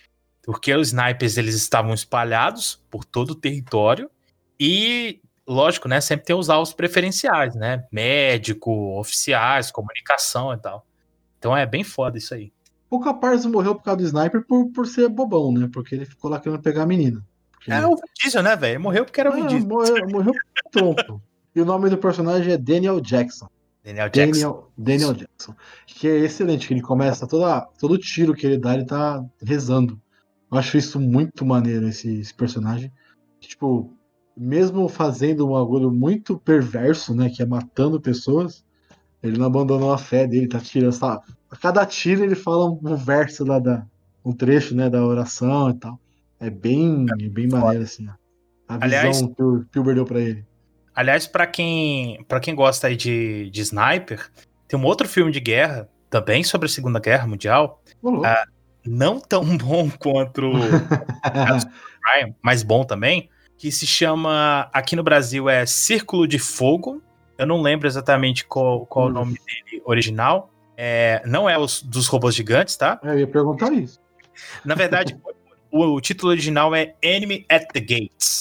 [0.43, 4.11] Porque os snipers eles estavam espalhados por todo o território
[4.59, 10.87] e, lógico, né, sempre tem os alvos preferenciais, né, médico, oficiais, comunicação e tal.
[11.39, 12.53] Então é bem foda isso aí.
[12.89, 15.69] O Caparzo morreu por causa do sniper por, por ser bobão, né?
[15.73, 17.21] Porque ele ficou lá querendo pegar a menina.
[17.53, 18.81] Porque- É o Vin Diesel, né, velho?
[18.81, 19.69] Morreu porque era o Vin Diesel.
[19.69, 21.23] morreu, morreu por tronco.
[21.55, 23.49] E o nome do personagem é Daniel Jackson.
[23.87, 24.33] Daniel Jackson.
[24.33, 25.55] Daniel, Daniel Jackson.
[25.87, 30.01] Que é excelente, que ele começa toda, todo tiro que ele dá, ele tá rezando.
[30.51, 32.93] Eu acho isso muito maneiro, esse, esse personagem.
[33.41, 33.93] Que, tipo,
[34.37, 37.31] mesmo fazendo um bagulho muito perverso, né?
[37.31, 38.65] Que é matando pessoas,
[39.23, 40.93] ele não abandonou a fé dele, tá tirando.
[40.93, 41.23] Sabe?
[41.49, 43.87] A cada tiro ele fala um, um verso lá da.
[44.25, 46.01] um trecho, né, da oração e tal.
[46.41, 48.07] É bem, bem maneiro, assim.
[48.69, 50.45] A Aliás- visão que o Spielberg deu pra ele.
[50.97, 54.31] Aliás, pra quem, pra quem gosta aí de, de sniper,
[54.67, 58.25] tem um outro filme de guerra, também sobre a Segunda Guerra Mundial, louco.
[58.25, 58.45] Ah,
[58.85, 60.53] não tão bom quanto o
[62.15, 63.29] Ryan, mas bom também,
[63.59, 67.03] que se chama, aqui no Brasil é Círculo de Fogo.
[67.39, 69.15] Eu não lembro exatamente qual, qual é o Hum.
[69.15, 70.51] nome dele original.
[70.79, 72.99] É, não é os dos robôs gigantes, tá?
[73.03, 73.99] Eu ia perguntar isso.
[74.65, 75.19] Na verdade,
[75.71, 78.41] o, o título original é Enemy at the Gates.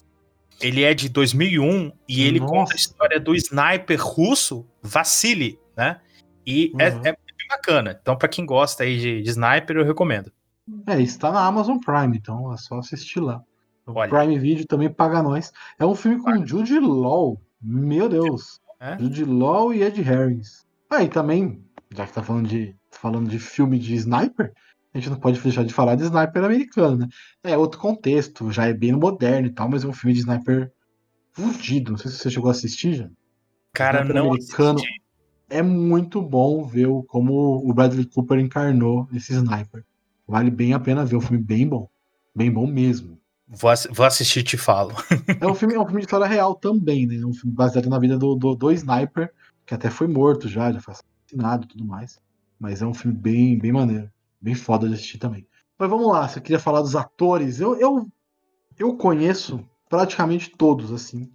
[0.62, 2.54] Ele é de 2001 e ele Nossa.
[2.54, 6.00] conta a história do sniper russo Vassili, né?
[6.46, 7.00] E é, Uhum.
[7.00, 7.98] é bem bacana.
[8.02, 10.32] Então, pra quem gosta aí de, de sniper, eu recomendo.
[10.88, 13.42] É, está na Amazon Prime, então é só assistir lá.
[13.86, 14.10] O Olha.
[14.10, 15.52] Prime Video também paga nós.
[15.78, 16.46] É um filme com Paga.
[16.46, 17.40] Jude Law.
[17.62, 18.60] Meu Deus.
[18.80, 18.98] É?
[18.98, 20.66] Jude Law e Ed Harris.
[20.90, 24.52] Ah, e também, já que tá falando de, falando de filme de sniper,
[24.96, 27.08] a gente não pode deixar de falar de sniper americano, né?
[27.44, 30.72] É outro contexto, já é bem moderno e tal, mas é um filme de sniper
[31.34, 31.92] fudido.
[31.92, 33.10] Não sei se você chegou a assistir já.
[33.74, 34.80] Cara, Sniper não americano.
[34.80, 35.04] assisti.
[35.50, 37.34] É muito bom ver como
[37.70, 39.86] o Bradley Cooper encarnou esse sniper.
[40.28, 41.90] Vale bem a pena ver, é um filme bem bom.
[42.36, 43.20] Bem bom mesmo.
[43.48, 44.94] Vou, ass- vou assistir e te falo.
[45.40, 47.16] É um filme, é um filme de história real também, né?
[47.18, 49.32] É um filme baseado na vida do, do, do sniper,
[49.66, 52.20] que até foi morto já, já foi assassinado e tudo mais.
[52.60, 54.10] Mas é um filme bem, bem maneiro.
[54.46, 55.48] Bem foda de assistir também.
[55.76, 57.60] Mas vamos lá, você queria falar dos atores.
[57.60, 58.06] Eu, eu,
[58.78, 61.32] eu conheço praticamente todos, assim,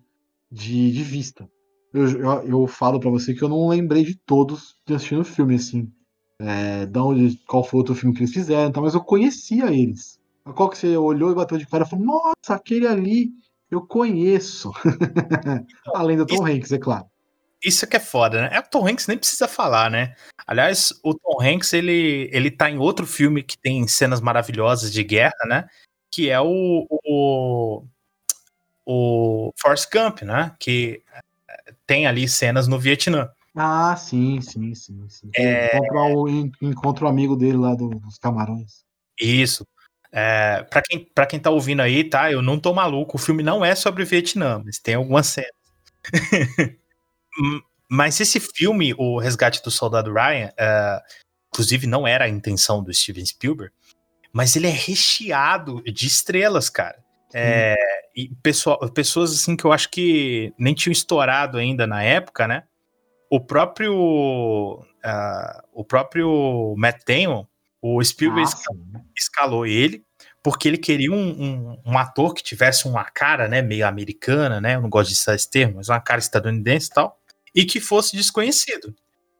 [0.49, 1.51] de, de vista.
[1.93, 5.25] Eu, eu, eu falo pra você que eu não lembrei de todos de assistir no
[5.25, 5.91] filme, assim.
[6.39, 9.03] É, da onde, qual foi o outro filme que eles fizeram, e tal, mas eu
[9.03, 10.21] conhecia eles.
[10.55, 13.33] Qual que você olhou e bateu de cara e falou, nossa, aquele ali
[13.69, 14.71] eu conheço.
[15.97, 17.07] Além do Tom Hanks, é claro.
[17.65, 18.51] Isso que é foda, né?
[18.53, 20.15] É, o Tom Hanks nem precisa falar, né?
[20.47, 25.05] Aliás, o Tom Hanks, ele, ele tá em outro filme que tem cenas maravilhosas de
[25.05, 25.69] guerra, né?
[26.11, 27.85] Que é o, o,
[28.87, 30.55] o Forrest Gump, né?
[30.59, 33.31] Que eh, tem ali cenas no Vietnã.
[33.55, 35.07] Ah, sim, sim, sim.
[35.09, 35.31] sim.
[35.37, 35.77] É.
[35.77, 38.85] Encontra, o, en- encontra o amigo dele lá do- dos camarões.
[39.21, 39.67] Isso.
[40.13, 42.33] É, para quem, pra quem tá ouvindo aí, tá?
[42.33, 43.17] Eu não tô maluco.
[43.17, 45.51] O filme não é sobre o Vietnã, mas tem algumas cenas.
[47.39, 51.01] Hum, mas esse filme, O Resgate do Soldado Ryan, é,
[51.53, 53.73] inclusive não era a intenção do Steven Spielberg,
[54.33, 57.03] mas ele é recheado de estrelas, cara.
[57.33, 57.77] É,
[58.15, 62.65] e pessoal, pessoas assim que eu acho que nem tinham estourado ainda na época, né?
[63.31, 67.47] O próprio, ah, o próprio Matt Damon,
[67.81, 68.93] o Spielberg Ah, sim.
[69.17, 70.05] escalou ele
[70.43, 74.77] porque ele queria um, um, um ator que tivesse uma cara, né, meio americana, né?
[74.77, 77.20] Eu não gosto de usar esse termo, mas uma cara estadunidense e tal,
[77.55, 78.95] e que fosse desconhecido.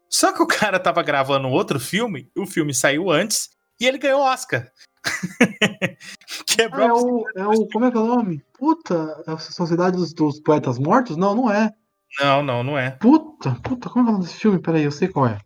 [0.09, 3.51] Só que o cara tava gravando outro filme, o filme saiu antes
[3.81, 4.71] e ele ganhou Oscar.
[6.47, 7.69] Quebrou Ah, é o, é o.
[7.69, 8.45] Como é que é o nome?
[8.59, 11.17] Puta, é a Sociedade dos, dos Poetas Mortos?
[11.17, 11.71] Não, não é.
[12.19, 12.91] Não, não, não é.
[12.91, 14.59] Puta, puta, como é que é o nome desse filme?
[14.59, 15.39] Peraí, eu sei qual é.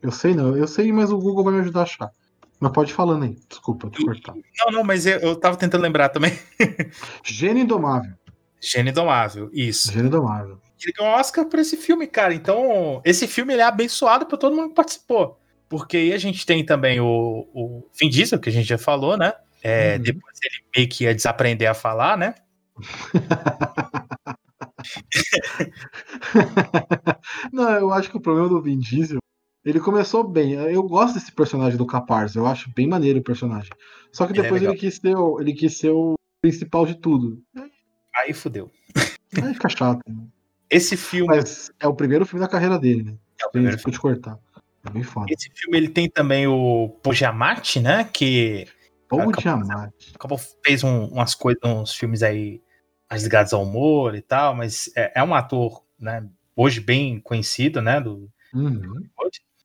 [0.00, 2.10] Eu sei não, eu sei, mas o Google vai me ajudar a achar.
[2.60, 4.34] Mas pode ir falando aí, desculpa te cortar.
[4.34, 6.38] Não, não, mas eu, eu tava tentando lembrar também.
[7.24, 8.14] Gênio Indomável.
[8.60, 9.92] Gênio Indomável, isso.
[9.92, 10.60] Gênio Indomável.
[10.82, 12.34] Ele ganhou Oscar por esse filme, cara.
[12.34, 15.38] Então, esse filme ele é abençoado por todo mundo que participou.
[15.68, 19.16] Porque aí a gente tem também o, o Vin Diesel, que a gente já falou,
[19.16, 19.32] né?
[19.62, 20.02] É, Uhum.
[20.02, 22.34] Depois ele meio que ia desaprender a falar, né?
[27.52, 29.18] Não, eu acho que o problema do Vin Diesel,
[29.64, 30.52] ele começou bem.
[30.52, 33.70] Eu gosto desse personagem do Caparzo, eu acho bem maneiro o personagem.
[34.12, 34.74] Só que é depois legal.
[34.74, 37.42] ele, quis ser o, ele quis ser o principal de tudo.
[38.14, 38.70] Aí fudeu.
[39.42, 40.00] Aí fica chato.
[40.06, 40.26] né?
[40.70, 43.14] Esse filme, Mas é o primeiro filme da carreira dele, né?
[43.40, 44.38] é o primeiro isso te cortar.
[44.86, 45.26] É bem foda.
[45.32, 48.04] esse filme ele tem também o Pojamati, né?
[48.04, 48.66] Que
[49.10, 52.60] o acabou- acabou, fez um- umas coisas, uns filmes aí
[53.08, 56.26] mais ligados ao humor e tal, mas é, é um ator, né?
[56.56, 58.00] Hoje bem conhecido, né?
[58.00, 59.02] Do, Uhum.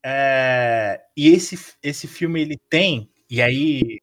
[0.04, 4.00] É, e esse, esse filme ele tem, e aí,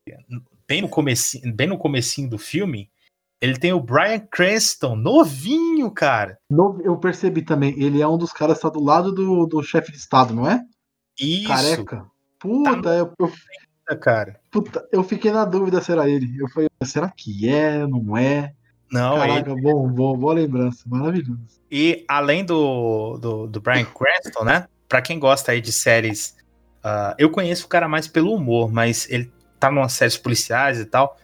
[0.68, 2.90] bem no, comecinho, bem no comecinho do filme,
[3.40, 6.38] ele tem o Brian Cranston, novinho, cara.
[6.82, 9.92] Eu percebi também, ele é um dos caras que tá do lado do, do chefe
[9.92, 10.62] de Estado, não é?
[11.18, 12.06] Isso, Careca.
[12.38, 14.40] Puta, eu, eu, cara.
[14.50, 16.36] puta, eu fiquei na dúvida se era ele.
[16.38, 17.86] Eu falei, será que é?
[17.86, 18.52] Não é?
[18.90, 21.60] Não, ele, Caraca, bom, bom, boa lembrança, maravilhoso.
[21.70, 24.68] e além do, do, do Brian Cranston, né?
[24.88, 26.36] Pra quem gosta aí de séries.
[26.82, 30.84] ah, eu conheço o cara mais pelo humor, mas ele tá numa séries policiais e
[30.84, 31.16] tal.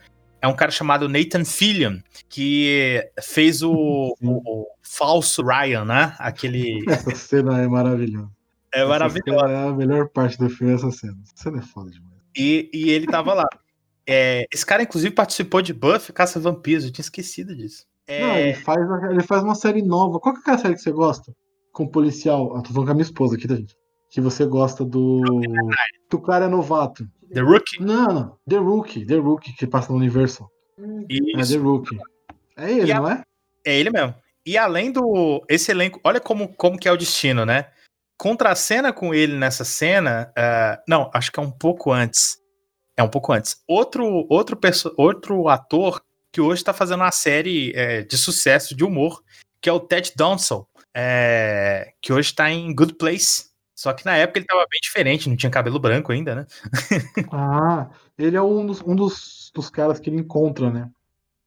[0.42, 6.14] É um cara chamado Nathan Fillion, que fez o, o- o falso Ryan, né?
[6.18, 6.82] Aquele.
[6.90, 8.28] Essa cena é maravilhosa.
[8.74, 11.16] É cena É a melhor parte do filme, essa cena.
[11.24, 12.12] Essa cena é foda demais.
[12.36, 13.46] E, e ele tava lá.
[14.06, 16.84] É, esse cara, inclusive, participou de Buffy Caça Vampiros.
[16.84, 17.84] Eu tinha esquecido disso.
[18.06, 18.80] É, Não, ele faz,
[19.10, 20.18] ele faz uma série nova.
[20.18, 21.32] Qual que é aquela série que você gosta?
[21.70, 22.56] Com policial.
[22.56, 23.76] Ah, tô falando com a minha esposa aqui, tá, gente?
[24.10, 25.20] Que você gosta do.
[26.10, 27.06] Do cara novato.
[27.32, 27.80] The Rookie.
[27.82, 28.38] Não, não.
[28.48, 29.06] The Rookie.
[29.06, 30.50] The Rookie, que passa no Universal.
[30.78, 31.52] É Isso.
[31.52, 31.98] The Rookie.
[32.56, 33.22] É ele, a- não é?
[33.64, 34.14] É ele mesmo.
[34.44, 35.42] E além do.
[35.48, 36.00] Esse elenco.
[36.04, 37.70] Olha como, como que é o destino, né?
[38.18, 40.32] Contracena com ele nessa cena.
[40.36, 42.38] ah, não, acho que é um pouco antes.
[42.96, 43.56] É um pouco antes.
[43.66, 46.02] Outro, outro, perso- outro ator
[46.32, 49.22] que hoje tá fazendo uma série é, de sucesso, de humor,
[49.60, 50.66] que é o Ted Danson.
[50.94, 53.46] é, que hoje tá em Good Place.
[53.82, 56.46] Só que na época ele tava bem diferente, não tinha cabelo branco ainda, né?
[57.32, 60.84] Ah, ele é um dos, um dos, dos caras que ele encontra, né?
[60.84, 60.90] Um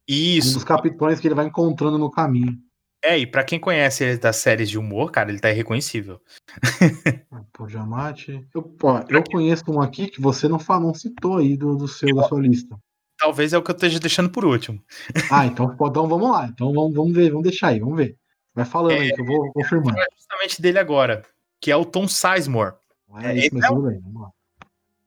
[0.05, 0.55] Isso.
[0.55, 2.59] dos capitões que ele vai encontrando no caminho.
[3.01, 6.19] É, e pra quem conhece ele das séries de humor, cara, ele tá irreconhecível.
[7.31, 8.45] Ah, Pô, Jamate.
[8.53, 11.87] Eu, ó, eu conheço um aqui que você não, fa- não citou aí do, do
[11.87, 12.77] seu, da sua lista.
[13.17, 14.83] Talvez é o que eu esteja deixando por último.
[15.31, 16.47] Ah, então, então vamos lá.
[16.47, 18.17] Então vamos, vamos ver, vamos deixar aí, vamos ver.
[18.53, 19.97] Vai falando aí que eu vou confirmando.
[19.97, 21.23] É justamente dele agora,
[21.65, 22.75] que é o Tom Sizemore.
[23.23, 23.99] É É, isso, mas é tudo bem.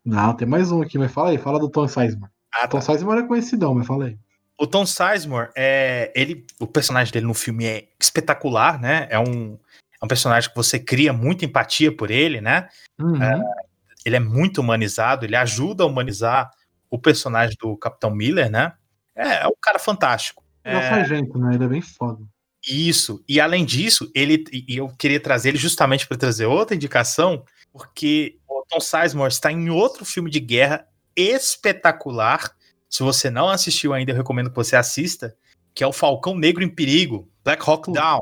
[0.05, 2.33] Não, tem mais um aqui, mas fala aí, fala do Tom Sizemore.
[2.53, 2.87] Ah, Tom tá.
[2.87, 4.19] Sizemore é conhecidão, mas fala aí.
[4.59, 9.07] O Tom Sizemore, é, ele, o personagem dele no filme é espetacular, né?
[9.09, 9.57] É um,
[10.03, 12.69] é um personagem que você cria muita empatia por ele, né?
[12.99, 13.21] Uhum.
[14.05, 16.51] Ele é muito humanizado, ele ajuda a humanizar
[16.91, 18.73] o personagem do Capitão Miller, né?
[19.15, 20.43] É, é um cara fantástico.
[20.65, 21.55] Ele é o sargento, né?
[21.55, 22.25] Ele é bem foda.
[22.69, 23.25] Isso.
[23.27, 27.43] E além disso, ele e eu queria trazer ele justamente para trazer outra indicação,
[27.73, 32.55] porque o Tom Sizemore está em outro filme de guerra espetacular.
[32.89, 35.35] Se você não assistiu ainda, eu recomendo que você assista,
[35.75, 37.91] que é o Falcão Negro em Perigo, Black Hawk.
[37.91, 38.21] Down.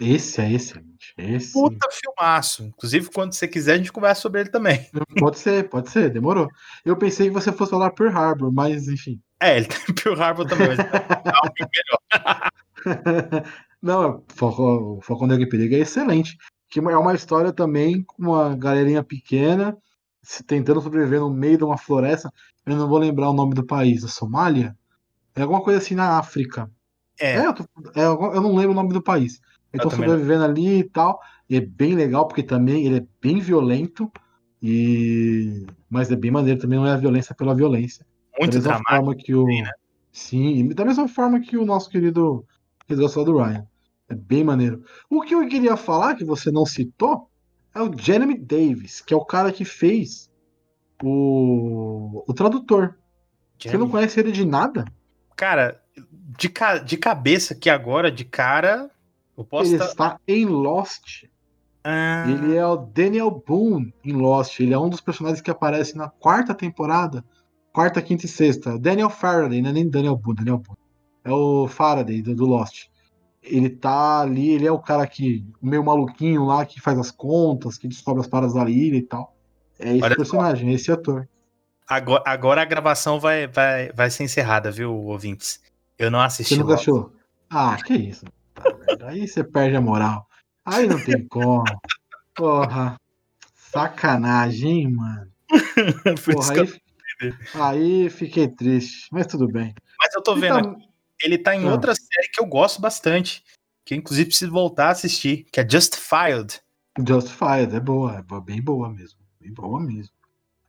[0.00, 1.12] Esse é excelente.
[1.18, 1.52] Esse.
[1.52, 2.64] Puta filmaço.
[2.64, 4.88] Inclusive, quando você quiser, a gente conversa sobre ele também.
[5.18, 6.48] Pode ser, pode ser, demorou.
[6.84, 9.20] Eu pensei que você fosse falar Pearl Harbor, mas enfim.
[9.40, 10.76] É, ele tem Pearl Harbor também, mas
[11.56, 12.52] filme melhor.
[13.82, 16.36] Não, o Falcão Perigo é excelente.
[16.68, 19.76] Que é uma história também com uma galerinha pequena
[20.22, 22.30] se tentando sobreviver no meio de uma floresta.
[22.66, 24.76] Eu não vou lembrar o nome do país, a Somália?
[25.34, 26.70] É alguma coisa assim na África.
[27.18, 27.64] É, É, eu, tô-
[27.94, 29.40] é eu não lembro o nome do país.
[29.72, 30.14] Eu estão também não.
[30.16, 31.18] sobrevivendo ali e tal.
[31.48, 34.10] E é bem legal, porque também ele é bem violento.
[34.62, 35.64] E...
[35.88, 38.04] Mas é bem maneiro, também não é a violência pela violência.
[38.38, 38.96] muito da mesma dramático.
[38.96, 39.40] forma que o.
[39.42, 39.70] também, né?
[40.12, 42.44] Sim, da mesma forma que o nosso querido
[42.88, 43.66] Resgate do Ryan.
[44.08, 44.82] É bem maneiro.
[45.10, 47.28] O que eu queria falar, que você não citou,
[47.74, 50.30] é o Jeremy Davis, que é o cara que fez
[51.02, 52.96] o, o tradutor.
[53.58, 54.84] Você não conhece ele de nada?
[55.36, 55.80] Cara,
[56.38, 58.90] de, ca- de cabeça aqui agora, de cara,
[59.36, 61.24] eu posso ele tá- está em Lost.
[61.84, 64.58] Ah, Ele é o Daniel Boone em Lost.
[64.60, 67.24] Ele é um dos personagens que aparece na quarta temporada.
[67.72, 68.78] Quarta, quinta e sexta.
[68.78, 70.77] Daniel Faraday, não é nem Daniel Boone, Daniel Boone.
[71.28, 72.86] É o Faraday do, do Lost.
[73.42, 75.44] Ele tá ali, ele é o cara que.
[75.60, 79.36] meio maluquinho lá, que faz as contas, que descobre as paradas da ilha e tal.
[79.78, 81.28] É esse Olha personagem, é esse ator.
[81.86, 85.60] Agora, agora a gravação vai, vai, vai ser encerrada, viu, ouvintes?
[85.98, 86.54] Eu não assisti.
[86.54, 87.12] Você nunca achou?
[87.50, 88.24] Ah, que isso.
[88.54, 88.64] Tá.
[89.02, 90.26] Aí você perde a moral.
[90.64, 91.64] Aí não tem como.
[92.34, 92.96] Porra.
[93.54, 95.30] Sacanagem, hein, mano.
[96.32, 99.74] Porra, aí, aí fiquei triste, mas tudo bem.
[99.98, 100.87] Mas eu tô vendo tá- aqui,
[101.22, 101.72] ele tá em Ah.
[101.72, 103.42] outra série que eu gosto bastante,
[103.84, 106.60] que eu inclusive preciso voltar a assistir, que é Justified.
[107.06, 109.18] Justified, é boa, é boa, bem boa mesmo.
[109.40, 110.12] Bem boa mesmo.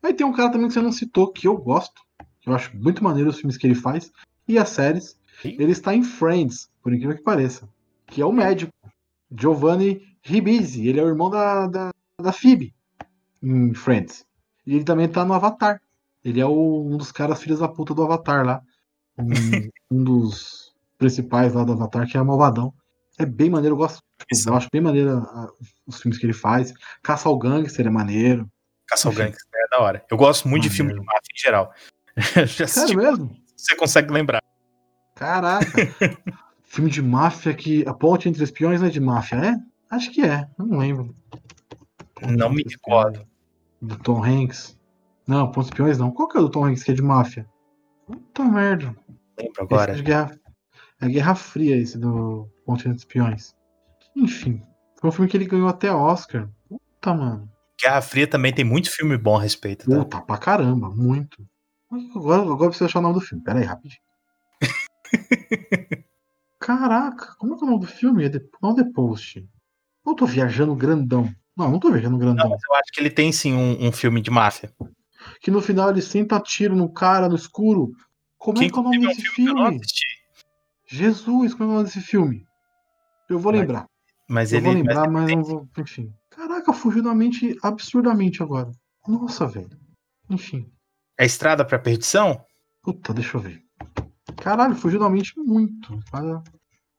[0.02, 2.02] Aí tem um cara também que você não citou, que eu gosto,
[2.40, 4.12] que eu acho muito maneiro os filmes que ele faz,
[4.48, 5.18] e as séries.
[5.44, 5.56] Ih.
[5.60, 7.68] Ele está em Friends, por incrível que pareça.
[8.08, 8.72] Que é o médico,
[9.32, 10.88] Giovanni Ribisi.
[10.88, 11.92] Ele é o irmão da, da,
[12.22, 12.74] da Phoebe
[13.42, 14.26] em Friends.
[14.66, 15.82] E ele também tá no Avatar.
[16.24, 18.62] Ele é o- um dos caras filhos da puta do Avatar lá.
[19.20, 22.74] Um, um dos principais lá do Avatar, que é malvadão.
[23.18, 24.02] É bem maneiro, eu gosto.
[24.48, 25.50] Eu acho bem maneiro ah,
[25.86, 26.74] os filmes que ele faz.
[27.04, 28.50] Caça ao Gangster é maneiro.
[28.88, 29.14] Caça ao.
[29.14, 30.06] Gangster, é da hora.
[30.10, 31.14] Eu gosto muito de filme de Maneiro.
[31.14, 31.74] máfia em geral.
[32.48, 33.38] Já assisti, Sério mesmo?
[33.56, 34.42] você consegue lembrar.
[35.16, 35.66] Caraca.
[36.64, 37.86] filme de máfia que.
[37.88, 39.56] A ponte entre espiões não é de máfia, é?
[39.90, 41.16] Acho que é, não lembro.
[42.22, 43.26] Não me recordo.
[43.82, 44.78] Do Tom Hanks.
[45.26, 46.12] Não, Ponte Espiões não.
[46.12, 47.48] Qual que é o do Tom Hanks que é de máfia?
[48.08, 48.96] Puta merda.
[49.40, 49.94] Lembro agora.
[49.94, 50.40] é de Guerra,
[51.02, 53.56] é Guerra Fria esse do Ponte entre Espiões.
[54.16, 54.62] Enfim.
[55.00, 56.50] Foi um filme que ele ganhou até Oscar.
[56.68, 57.50] Puta, mano.
[57.82, 59.90] Guerra Fria também tem muito filme bom a respeito.
[59.90, 59.98] Tá?
[59.98, 61.48] Puta, pra caramba, muito.
[62.16, 63.44] Agora, agora eu preciso achar o nome do filme.
[63.44, 64.02] Pera aí, rapidinho.
[66.60, 68.26] Caraca, como é que é o nome do filme?
[68.26, 69.48] É The, não The Post.
[70.06, 71.34] Eu tô viajando grandão.
[71.56, 72.44] Não, não tô viajando grandão.
[72.44, 74.74] Não, mas eu acho que ele tem sim um, um filme de máfia.
[75.42, 77.92] Que no final ele senta tiro no cara no escuro.
[78.40, 80.10] Como Que é que é o nome inclusive é um desse filme que filme?
[80.88, 82.46] Jesus, como é o nome desse filme?
[83.30, 83.86] Eu vou Mas lembrar.
[84.28, 84.66] Mas eu ele.
[84.66, 85.68] vou mas lembrar, mas tem- não vou.
[85.78, 86.14] Enfim.
[86.32, 88.72] Caraca, fugiu da mente absurdamente agora.
[89.08, 89.70] Nossa, velho.
[90.30, 90.72] Enfim.
[91.18, 92.44] É Estrada pra Perdição?
[92.82, 93.62] Puta, deixa eu ver.
[94.38, 96.00] Caralho, fugiu da mente muito.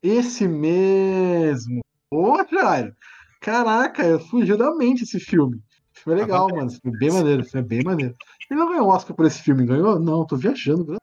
[0.02, 1.80] Esse mesmo.
[2.12, 2.94] Ô, Jairo.
[3.40, 5.56] Caraca, fugiu da mente esse filme.
[5.56, 6.66] O filme é legal, mano.
[6.66, 7.42] Esse filme é bem maneiro.
[7.42, 8.16] Esse filme é bem maneiro.
[8.50, 9.98] Ele não ganhou Oscar por esse filme, ganhou?
[9.98, 10.96] Não, tô viajando.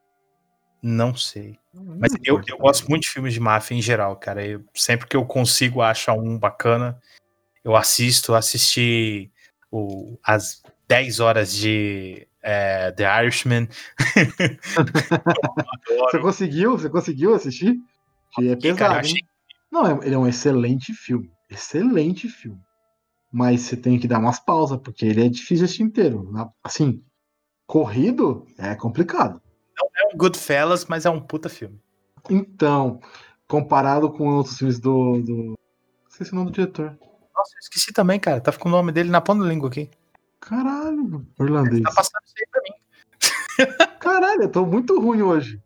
[0.82, 1.58] Não sei.
[1.74, 4.46] Mas eu, eu gosto muito de filmes de máfia em geral, cara.
[4.46, 7.00] Eu, sempre que eu consigo achar um bacana,
[7.64, 8.34] eu assisto.
[8.34, 9.32] Assisti
[9.72, 13.68] o, as 10 horas de é, The Irishman.
[15.88, 16.78] Você conseguiu?
[16.78, 17.76] Você conseguiu assistir?
[18.34, 18.78] Que é pesado.
[18.78, 19.22] cara, achei
[19.72, 21.32] Não, é- ele é um excelente filme.
[21.50, 22.60] Excelente filme.
[23.32, 26.32] Mas você tem que dar umas pausas, porque ele é difícil de assistir inteiro.
[26.64, 27.04] Assim,
[27.66, 29.42] corrido é complicado.
[29.96, 31.80] É um Goodfellas, mas é um puta filme.
[32.30, 33.00] Então,
[33.48, 35.22] comparado com outros filmes do.
[35.22, 35.58] do...
[36.10, 36.98] Esqueci o nome do diretor.
[37.36, 38.42] Nossa, eu esqueci também, cara.
[38.42, 39.90] Tá ficando o nome dele na ponta da língua aqui.
[40.40, 41.84] Caralho, irlandês.
[41.84, 42.74] Tá passando isso aí pra mim.
[44.00, 45.62] Caralho, eu tô muito ruim hoje.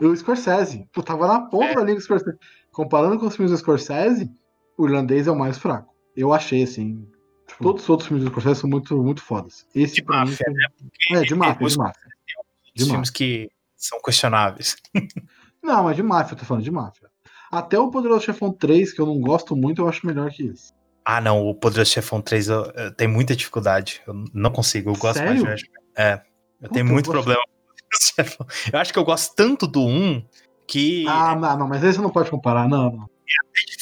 [0.00, 0.88] O Scorsese.
[0.92, 1.74] Pô, tava na ponta É.
[1.74, 2.38] da língua do Scorsese.
[2.72, 4.30] Comparando com os filmes do Scorsese,
[4.76, 5.92] o irlandês é o mais fraco.
[6.16, 7.06] Eu achei, assim.
[7.60, 9.66] Todos os outros filmes do Scorsese são muito, muito fodas.
[9.74, 10.66] Esse De mim máfia, foi- né?
[10.78, 12.07] Porque É, de máfia, de máfia.
[12.84, 14.76] De filmes que são questionáveis.
[15.62, 17.08] Não, mas de máfia, eu tô falando de máfia.
[17.50, 20.72] Até o Poderoso Chefão 3, que eu não gosto muito, eu acho melhor que esse.
[21.04, 24.00] Ah, não, o Poderoso Chefão 3 eu, eu tenho muita dificuldade.
[24.06, 25.44] Eu não consigo, eu gosto mais Sério?
[25.44, 25.82] de Irishman.
[25.96, 26.12] É,
[26.60, 28.46] eu Puta, tenho eu muito gosto- problema com o Poderoso Chefão.
[28.72, 30.22] Eu acho que eu gosto tanto do 1
[30.66, 33.04] que Ah, não, não, mas aí você não pode comparar, não, não.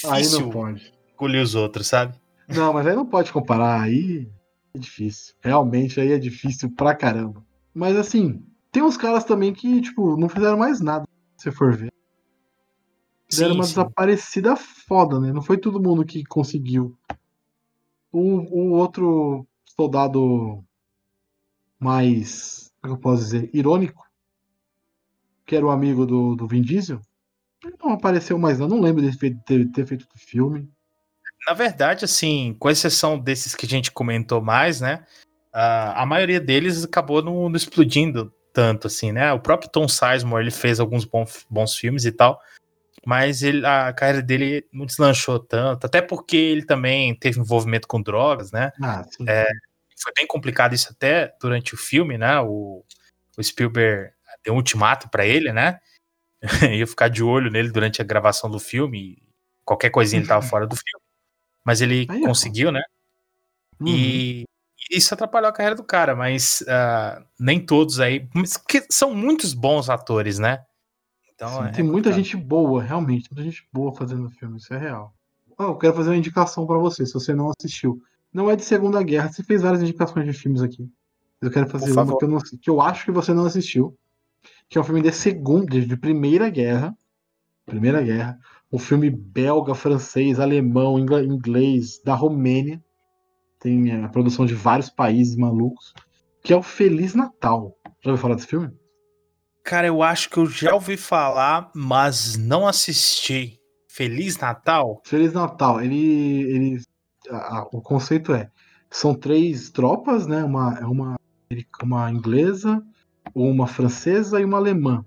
[0.04, 0.92] é Aí não pode.
[1.14, 2.14] engolir os outros, sabe?
[2.48, 4.28] Não, mas aí não pode comparar, aí
[4.74, 5.34] é difícil.
[5.42, 7.44] Realmente aí é difícil pra caramba.
[7.74, 8.42] Mas assim,
[8.76, 11.08] tem uns caras também que, tipo, não fizeram mais nada,
[11.38, 11.90] se for ver.
[13.26, 13.70] Fizeram Sim, uma sim.
[13.70, 15.32] desaparecida foda, né?
[15.32, 16.94] Não foi todo mundo que conseguiu.
[18.12, 20.62] O, o outro soldado
[21.80, 24.04] mais, como eu posso dizer, irônico,
[25.46, 27.00] que era o amigo do, do Vin Diesel,
[27.64, 28.68] ele não apareceu mais, não.
[28.68, 30.70] Não lembro de ter, ter, feito o filme.
[31.48, 35.06] Na verdade, assim, com exceção desses que a gente comentou mais, né?
[35.50, 39.30] a a maioria deles acabou não, não explodindo tanto, assim, né?
[39.34, 42.40] O próprio Tom Sizemore, ele fez alguns bons, bons filmes e tal,
[43.04, 48.00] mas ele, a carreira dele não deslanchou tanto, até porque ele também teve envolvimento com
[48.00, 48.72] drogas, né?
[48.82, 49.26] Ah, sim.
[49.28, 49.46] É,
[50.00, 52.40] foi bem complicado isso até durante o filme, né?
[52.40, 52.82] O,
[53.36, 54.10] o Spielberg
[54.42, 55.78] deu um ultimato pra ele, né?
[56.74, 59.22] Ia ficar de olho nele durante a gravação do filme.
[59.66, 61.04] Qualquer coisinha ele tava fora do filme.
[61.62, 62.82] Mas ele Aí, conseguiu, né?
[63.78, 63.88] Uhum.
[63.88, 64.44] E
[64.90, 68.28] isso atrapalhou a carreira do cara, mas ah, nem todos aí.
[68.90, 70.64] São muitos bons atores, né?
[71.34, 72.14] Então, Sim, é tem muita complicado.
[72.24, 75.14] gente boa, realmente, muita gente boa fazendo filme, isso é real.
[75.58, 78.00] Ah, eu quero fazer uma indicação pra você, se você não assistiu.
[78.32, 80.88] Não é de Segunda Guerra, você fez várias indicações de filmes aqui.
[81.40, 83.96] Eu quero fazer uma que eu, não- que eu acho que você não assistiu,
[84.68, 86.96] que é um filme de Segunda, de Primeira Guerra.
[87.66, 88.38] Primeira Guerra.
[88.72, 92.82] Um filme belga, francês, alemão, inglês, da Romênia.
[93.60, 95.92] Tem é, a produção de vários países malucos.
[96.42, 97.76] Que é o Feliz Natal.
[98.04, 98.70] Já ouviu falar desse filme?
[99.64, 103.58] Cara, eu acho que eu já ouvi falar, mas não assisti.
[103.88, 105.00] Feliz Natal?
[105.04, 105.80] Feliz Natal.
[105.80, 106.80] Ele, ele,
[107.30, 108.48] a- a- o conceito é,
[108.90, 110.44] são três tropas, né?
[110.44, 111.16] Uma, é uma,
[111.82, 112.80] uma inglesa,
[113.34, 115.04] uma francesa e uma alemã.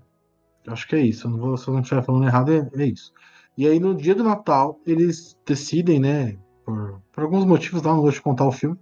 [0.66, 1.26] Eu acho que é isso.
[1.26, 3.12] Eu não vou, se eu não estiver falando errado, é, é isso.
[3.56, 6.36] E aí no dia do Natal eles decidem, né?
[6.70, 8.78] Por, por alguns motivos, não vou te contar o filme,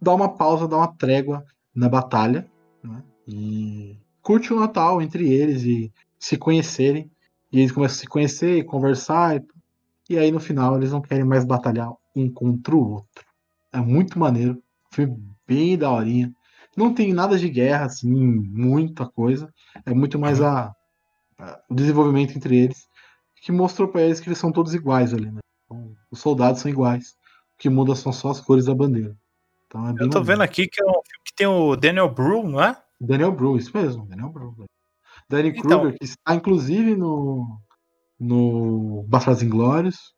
[0.00, 1.44] dar uma pausa, dar uma trégua
[1.74, 2.46] na batalha,
[2.82, 3.02] né?
[3.26, 7.10] E curte o Natal entre eles e se conhecerem.
[7.52, 9.36] E eles começam a se conhecer e conversar.
[9.36, 9.44] E,
[10.10, 13.24] e aí no final eles não querem mais batalhar um contra o outro.
[13.72, 14.60] É muito maneiro.
[14.92, 16.32] Filme bem daorinha.
[16.76, 19.52] Não tem nada de guerra, assim, muita coisa.
[19.86, 20.74] É muito mais a,
[21.38, 22.88] a- o desenvolvimento entre eles.
[23.42, 25.40] Que mostrou pra eles que eles são todos iguais ali, né?
[25.64, 27.16] Então, os soldados são iguais.
[27.54, 29.16] O que muda são só as cores da bandeira.
[29.66, 32.46] Então é Eu tô vendo aqui que é um filme que tem o Daniel Bru,
[32.46, 32.80] não é?
[33.00, 34.54] Daniel Bru, isso mesmo, Daniel Bru.
[35.28, 35.80] Danny Então.
[35.80, 37.58] Kruger, que está inclusive no,
[38.20, 40.14] no Bastardos Inglórios.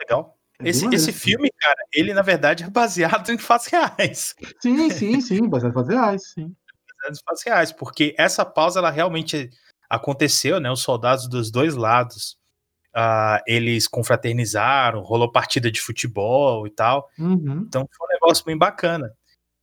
[0.00, 0.36] Legal.
[0.60, 4.34] É Esse, esse filme, cara, ele na verdade é baseado em fatos reais.
[4.60, 6.54] Sim, sim, sim, baseado em fatos reais, sim.
[6.96, 9.50] Baseado em fatos reais, porque essa pausa ela realmente
[9.88, 10.70] aconteceu, né?
[10.70, 12.37] Os soldados dos dois lados,
[12.94, 17.08] ah, eles confraternizaram, rolou partida de futebol e tal.
[17.18, 17.64] Uhum.
[17.66, 19.12] Então foi um negócio bem bacana.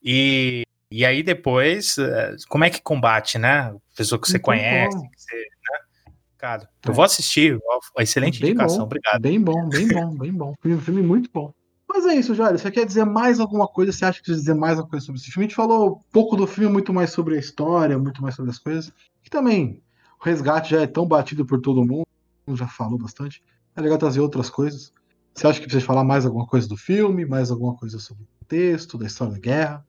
[0.03, 3.75] E, e aí depois, eh, como é que combate, né?
[3.95, 5.09] Pessoa que você conhece, como.
[5.09, 6.13] que você, né?
[6.37, 6.89] Cara, É.
[6.89, 7.57] eu vou assistir.
[7.67, 9.21] ó, Excelente Bem indicação, bom, obrigado.
[9.21, 10.53] Bem bom, bem bom, bem bom.
[10.61, 11.51] Filme, filme muito bom.
[11.87, 12.59] Mas é isso, Jário.
[12.59, 13.91] Você quer dizer mais alguma coisa?
[13.91, 15.45] Você acha que precisa dizer mais alguma coisa sobre esse filme?
[15.45, 18.59] A gente falou pouco do filme, muito mais sobre a história, muito mais sobre as
[18.59, 18.91] coisas.
[19.25, 19.81] E também,
[20.19, 22.04] o resgate já é tão batido por todo mundo,
[22.53, 23.41] já falou bastante.
[23.75, 24.93] É legal trazer outras coisas.
[25.33, 28.27] Você acha que precisa falar mais alguma coisa do filme, mais alguma coisa sobre o
[28.39, 29.85] contexto, da história da guerra?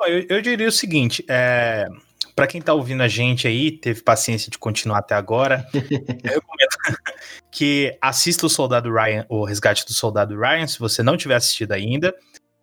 [0.00, 1.86] Eu, eu diria o seguinte: é,
[2.34, 6.68] para quem tá ouvindo a gente aí, teve paciência de continuar até agora, eu recomendo
[7.50, 11.72] que assista o Soldado Ryan, o Resgate do Soldado Ryan, se você não tiver assistido
[11.72, 12.14] ainda.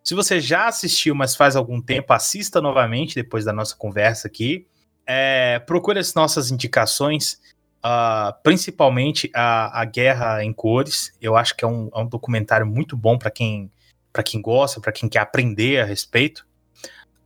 [0.04, 4.66] Se você já assistiu, mas faz algum tempo, assista novamente depois da nossa conversa aqui.
[5.06, 7.40] É, procure as nossas indicações,
[7.82, 11.16] ah, principalmente a, a Guerra em Cores.
[11.20, 13.70] Eu acho que é um, é um documentário muito bom para quem,
[14.12, 16.46] pra quem gosta, para quem quer aprender a respeito.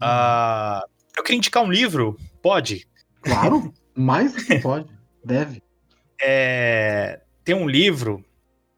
[0.00, 0.82] Ah,
[1.16, 2.86] eu queria indicar um livro, pode?
[3.22, 4.88] Claro, mais do que pode.
[5.24, 5.62] Deve.
[6.20, 8.24] É, tem um livro,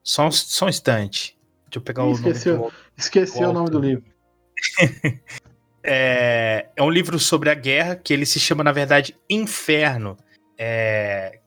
[0.03, 1.39] só um, só um instante.
[1.67, 2.57] Deixa eu pegar Ih, o nome esqueceu.
[2.59, 4.05] do- Esqueci o nome do livro.
[5.91, 10.19] É, é um livro sobre a guerra que ele se chama, na verdade, Inferno.
[10.59, 11.39] É,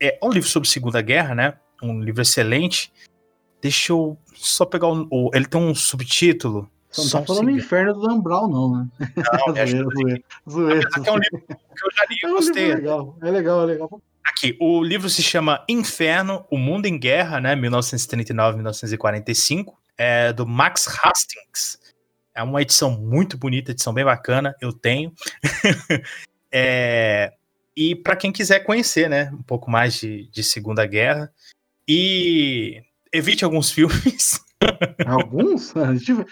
[0.00, 1.54] é um livro sobre Segunda Guerra, né?
[1.82, 2.92] Um livro excelente.
[3.60, 5.06] Deixa eu só pegar o.
[5.10, 6.70] o- ele tem um subtítulo.
[6.96, 7.58] Não Só tá falando segundo.
[7.58, 8.86] inferno do Dan Brown, não, né?
[9.16, 10.80] Não, zoeira, zoeira, zoeira.
[10.86, 12.74] Apesar que é um livro que eu já li, É um livro gostei.
[12.74, 13.16] legal.
[13.22, 14.00] É legal, é legal.
[14.24, 17.54] Aqui, o livro se chama Inferno, O Mundo em Guerra, né?
[17.56, 21.78] 1939-1945, é do Max Hastings.
[22.34, 25.12] É uma edição muito bonita, edição bem bacana, eu tenho.
[26.56, 27.32] É,
[27.76, 31.32] e para quem quiser conhecer, né, um pouco mais de, de Segunda Guerra
[31.88, 34.40] e evite alguns filmes.
[35.06, 35.72] Alguns?
[35.98, 36.24] Gente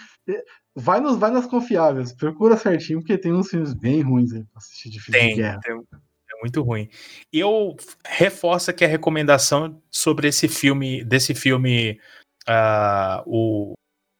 [0.75, 2.13] vai, nos, vai nas confiáveis.
[2.13, 5.35] Procura certinho, porque tem uns filmes bem ruins aí pra assistir de filme de Tem,
[5.35, 5.59] guerra.
[5.61, 6.89] tem- é muito ruim.
[7.31, 7.75] E eu
[8.05, 11.99] reforço aqui a recomendação sobre esse filme, desse filme,
[12.47, 13.73] ah, o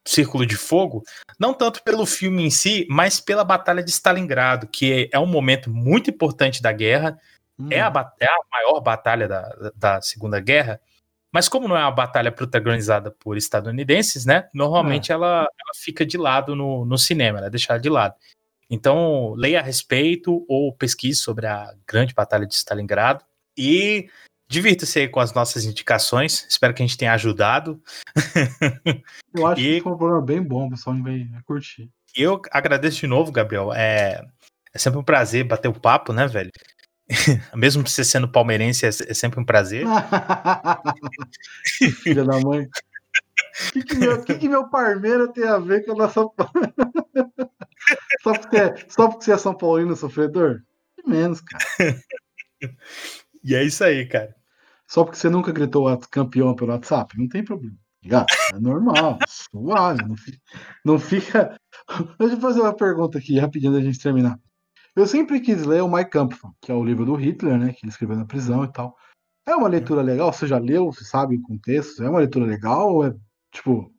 [0.05, 1.03] Círculo de Fogo,
[1.39, 5.69] não tanto pelo filme em si, mas pela Batalha de Stalingrado, que é um momento
[5.69, 7.17] muito importante da guerra,
[7.57, 7.67] Hum.
[7.71, 10.81] é, a, é a maior batalha da, da Segunda Guerra,
[11.31, 14.49] mas como não é uma batalha protagonizada por estadunidenses, né?
[14.53, 18.15] Normalmente ela, ela fica de lado no, no cinema, ela é deixada de lado.
[18.69, 23.23] Então, leia a respeito ou pesquise sobre a grande batalha de Stalingrado
[23.57, 24.09] e
[24.53, 26.45] divirta-se aí com as nossas indicações.
[26.47, 27.81] Espero que a gente tenha ajudado.
[29.35, 31.89] Eu acho E- que foi um programa bem bom, o pessoal vai, curtir.
[32.15, 33.73] Eu agradeço de novo, Gabriel.
[33.73, 34.23] É,
[34.73, 36.51] é sempre um prazer bater o papo, né, velho?
[37.55, 39.85] Mesmo você sendo palmeirense, é, é sempre um prazer.
[42.03, 42.65] Filha da mãe.
[42.65, 46.21] O que, que, meu, que, que meu parmeiro tem a ver com a nossa.
[48.21, 50.61] só, porque, é- só porque você é São Paulino sofredor?
[50.97, 51.99] De menos, cara.
[53.43, 54.35] E é isso aí, cara.
[54.93, 57.17] Só porque você nunca gritou "What- campeão pelo WhatsApp?
[57.17, 57.75] Não tem problema.
[58.03, 58.27] Ligado?
[58.53, 60.05] É normal, suave.
[60.07, 60.37] Não fica,
[60.85, 61.57] não fica.
[62.19, 64.37] Deixa eu fazer uma pergunta aqui, rapidinho da gente terminar.
[64.95, 67.73] Eu sempre quis ler o Mein Kampf, que é o livro do Hitler, né?
[67.73, 68.95] Que ele escreveu na prisão e tal.
[69.47, 70.31] É uma leitura legal?
[70.31, 70.91] Você já leu?
[70.91, 72.03] Você sabe o contexto?
[72.03, 73.15] É uma leitura legal ou é
[73.51, 73.91] tipo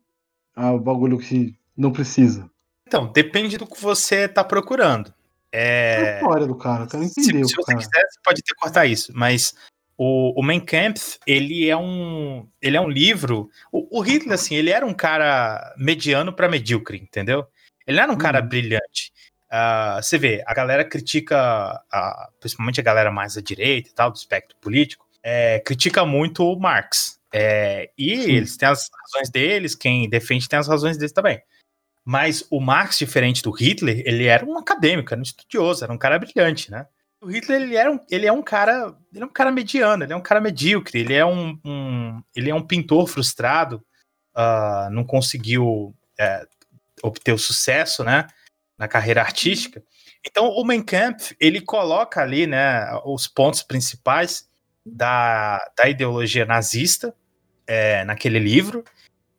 [0.55, 2.49] é um bagulho que não precisa?
[2.87, 5.13] Então, depende do que você tá procurando.
[5.51, 7.77] É a É, história do cara, eu quero se, entender o se você cara.
[7.79, 9.53] quiser, você pode até cortar isso, mas
[9.97, 13.49] o, o Mein Kampf, ele é um, ele é um livro.
[13.71, 17.45] O, o Hitler, assim, ele era um cara mediano para medíocre, entendeu?
[17.87, 18.47] Ele não era um cara Uhum.
[18.47, 19.13] brilhante.
[19.49, 21.37] Ah, você vê, a galera critica,
[21.91, 26.43] a- principalmente a galera mais à direita e tal, do espectro político, é, critica muito
[26.43, 27.19] o Marx.
[27.33, 28.31] É, e Sim.
[28.31, 31.41] eles têm as razões deles, quem defende tem as razões deles também.
[32.03, 35.97] Mas o Marx, diferente do Hitler, ele era um acadêmico, era um estudioso, era um
[35.97, 36.85] cara brilhante, né?
[37.25, 40.13] O Hitler, ele, era um, ele é um cara, ele é um cara mediano, ele
[40.13, 43.83] é um cara medíocre, ele é um, um- ele é um pintor frustrado,
[44.35, 46.45] ah, não conseguiu é,
[47.01, 48.27] obter o sucesso, né,
[48.77, 49.81] na carreira artística.
[50.23, 54.47] Então, o Mein Kampf, ele coloca ali, né, os pontos principais
[54.85, 57.11] da, da ideologia nazista
[57.65, 58.83] é, naquele livro,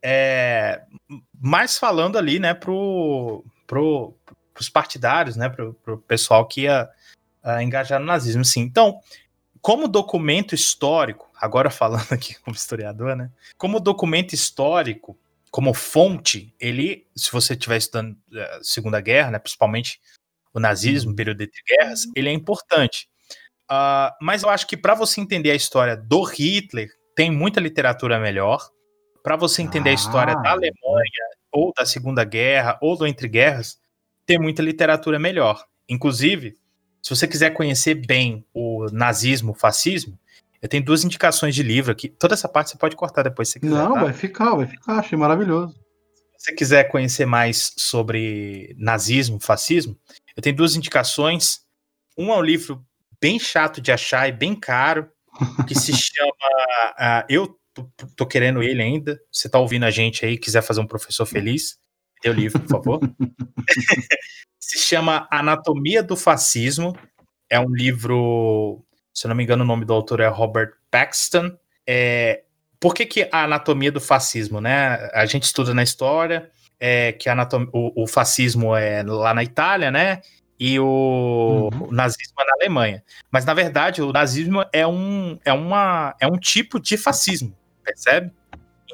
[0.03, 0.83] é,
[1.41, 4.13] mais falando ali, né, pro, pro,
[4.53, 6.89] pros partidários, né, pro, pro pessoal que ia
[7.47, 8.61] ah, engajar no nazismo, sim.
[8.63, 9.01] Então,
[9.63, 15.17] como documento histórico, agora falando aqui como historiador, né, como documento histórico,
[15.49, 20.01] como fonte, ele, se você estiver estudando a Segunda Guerra, né, principalmente
[20.53, 23.09] o nazismo, o período entre guerras, ele é importante.
[23.71, 28.19] Uh, mas eu acho que para você entender a história do Hitler, tem muita literatura
[28.19, 28.69] melhor.
[29.23, 29.93] Para você entender ah.
[29.93, 33.79] a história da Alemanha, ou da Segunda Guerra, ou do Entre Guerras,
[34.25, 35.65] tem muita literatura melhor.
[35.89, 36.57] Inclusive,
[37.07, 40.19] se você quiser conhecer bem o nazismo, o fascismo,
[40.61, 42.09] eu tenho duas indicações de livro aqui.
[42.09, 43.77] Toda essa parte você pode cortar depois se quiser.
[43.77, 44.03] Não, tá?
[44.03, 44.99] vai ficar, vai ficar.
[44.99, 45.73] Achei maravilhoso.
[46.37, 49.97] Se você quiser conhecer mais sobre nazismo, fascismo,
[50.37, 51.61] eu tenho duas indicações.
[52.19, 52.85] Um é um livro
[53.21, 55.09] bem chato de achar e bem caro,
[55.69, 56.33] que se chama.
[56.99, 59.17] Uh, eu tô, tô, querendo ele ainda.
[59.31, 61.79] Você tá ouvindo a gente aí, quiser fazer um professor feliz,
[62.23, 63.01] dê o livro, por favor.
[64.59, 66.97] se chama Anatomia do Fascismo.
[67.49, 68.85] É um livro
[69.17, 71.57] se eu não me engano, o nome do autor é Robert Paxton.
[71.87, 72.43] É,
[72.79, 75.09] por que, que a anatomia do fascismo, né?
[75.15, 77.27] A gente estuda na história é, que
[77.73, 80.21] o, o, fascismo é lá na Itália, né?
[80.61, 81.89] E o, uhum.
[81.89, 83.03] o, nazismo é na Alemanha.
[83.31, 88.31] Mas, na verdade, o nazismo é um, é uma, é um tipo de fascismo, percebe?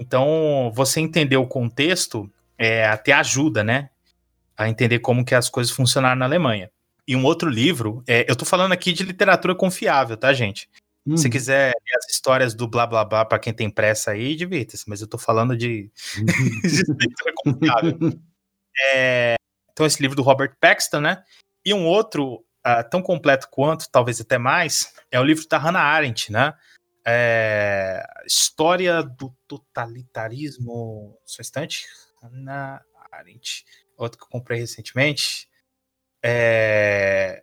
[0.00, 3.90] Então, você entender o contexto é, até ajuda, né?
[4.56, 6.70] A entender como que as coisas funcionaram na Alemanha.
[7.06, 10.68] E um outro livro, é, eu tô falando aqui de literatura confiável, tá, gente?
[11.06, 11.16] Hum.
[11.16, 14.88] Se quiser ler as histórias do blá blá blá para quem tem pressa aí, divirta-se,
[14.88, 17.98] mas eu tô falando de, de literatura confiável.
[18.94, 19.34] É,
[19.72, 21.24] então, esse livro do Robert Paxton, né?
[21.64, 25.82] E um outro, uh, tão completo quanto, talvez até mais, é o livro da Hannah
[25.82, 26.54] Arendt, né?
[27.04, 31.18] É, História do Totalitarismo.
[31.26, 31.84] Só um instante.
[32.22, 33.64] Hannah Arendt.
[33.96, 35.48] Outro que eu comprei recentemente
[36.22, 37.42] é,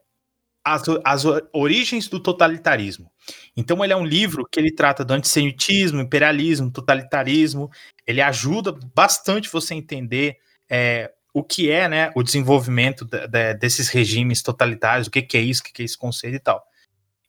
[0.64, 1.24] as, as
[1.54, 3.12] origens do totalitarismo.
[3.56, 7.70] Então ele é um livro que ele trata do antissemitismo, imperialismo, totalitarismo.
[8.06, 10.38] Ele ajuda bastante você a entender
[10.70, 15.38] é, o que é né, o desenvolvimento de, de, desses regimes totalitários, o que, que
[15.38, 16.64] é isso, o que, que é esse conceito e tal.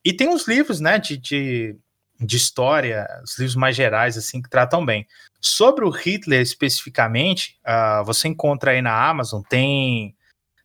[0.05, 1.76] E tem uns livros né, de, de,
[2.21, 5.07] de história, os livros mais gerais, assim, que tratam bem.
[5.41, 10.14] Sobre o Hitler especificamente, uh, você encontra aí na Amazon, tem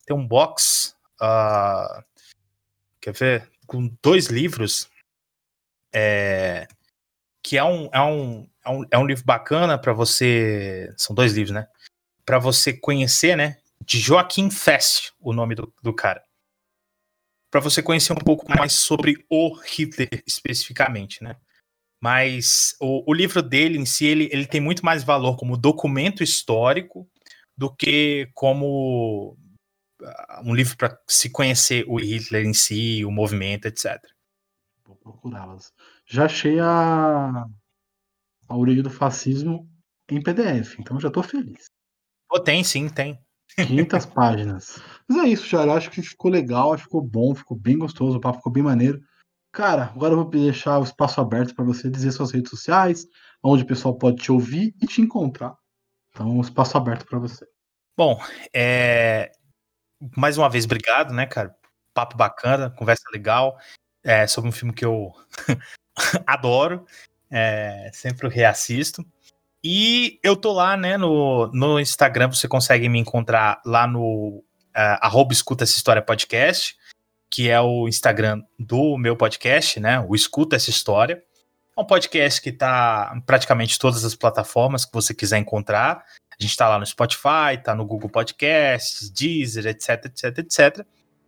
[0.05, 2.03] tem um box, uh,
[3.01, 4.89] quer ver, com dois livros,
[5.93, 6.67] é,
[7.41, 11.33] que é um, é, um, é, um, é um livro bacana para você, são dois
[11.33, 11.67] livros, né,
[12.25, 16.23] para você conhecer, né, de Joaquim Fest, o nome do, do cara,
[17.49, 21.35] para você conhecer um pouco mais sobre o Hitler especificamente, né.
[22.01, 26.23] Mas o, o livro dele em si, ele, ele tem muito mais valor como documento
[26.23, 27.07] histórico
[27.57, 29.37] do que como
[30.43, 33.99] um livro para se conhecer o Hitler em si, o movimento, etc.
[34.85, 35.73] Vou procurá-las.
[36.05, 37.45] Já achei a,
[38.47, 39.69] a origem do fascismo
[40.09, 41.65] em PDF, então já estou feliz.
[42.31, 43.19] Oh, tem sim, tem.
[43.55, 44.79] 500 páginas.
[45.07, 45.69] Mas é isso, Jair.
[45.69, 49.01] Acho que ficou legal, ficou bom, ficou bem gostoso, o papo ficou bem maneiro.
[49.55, 53.07] Cara, agora eu vou deixar o espaço aberto para você dizer suas redes sociais,
[53.41, 55.55] onde o pessoal pode te ouvir e te encontrar.
[56.09, 57.47] Então, espaço aberto para você.
[57.95, 58.21] Bom,
[58.53, 59.31] é,
[60.17, 61.55] mais uma vez, obrigado, né, cara?
[61.93, 63.57] Papo bacana, conversa legal.
[64.03, 65.13] É, sobre um filme que eu
[66.27, 66.85] adoro.
[67.31, 69.05] É, sempre reassisto.
[69.63, 74.43] E eu tô lá, né, no, no Instagram, você consegue me encontrar lá no
[74.75, 76.75] uh, arroba escuta essa história podcast,
[77.29, 81.21] que é o Instagram do meu podcast, né, o Escuta Essa História.
[81.77, 86.03] É um podcast que tá em praticamente todas as plataformas que você quiser encontrar.
[86.31, 90.85] A gente está lá no Spotify, está no Google Podcasts, Deezer, etc, etc, etc.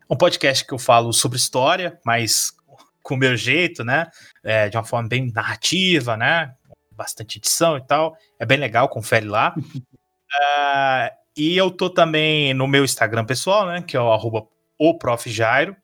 [0.10, 2.54] Um podcast que eu falo sobre história, mas
[3.04, 4.08] com o meu jeito, né?
[4.44, 6.54] É, de uma forma bem narrativa, né?
[6.92, 8.18] Bastante edição e tal.
[8.38, 9.54] É bem legal, confere lá.
[9.58, 13.82] uh, e eu tô também no meu Instagram pessoal, né?
[13.82, 14.46] Que é o arroba
[14.78, 15.30] o Prof.
[15.30, 15.76] Jairo.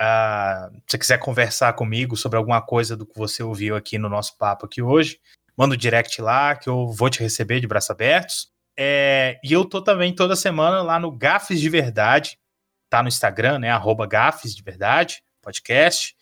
[0.00, 4.08] Uh, se você quiser conversar comigo sobre alguma coisa do que você ouviu aqui no
[4.08, 5.20] nosso papo aqui hoje,
[5.54, 8.50] manda o um direct lá que eu vou te receber de braços abertos.
[8.78, 12.38] É, e eu tô também toda semana lá no Gafes de Verdade,
[12.88, 13.70] tá no Instagram, né?
[13.70, 16.16] Arroba Gafes de Verdade, podcast.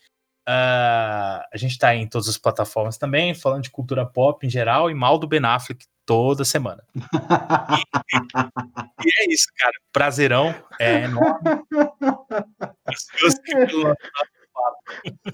[0.49, 4.91] Uh, a gente tá em todas as plataformas também, falando de cultura pop em geral
[4.91, 6.83] e mal do Ben Affleck toda semana.
[9.05, 9.75] e, é isso, cara.
[9.93, 10.55] Prazerão.
[10.81, 11.39] É enorme.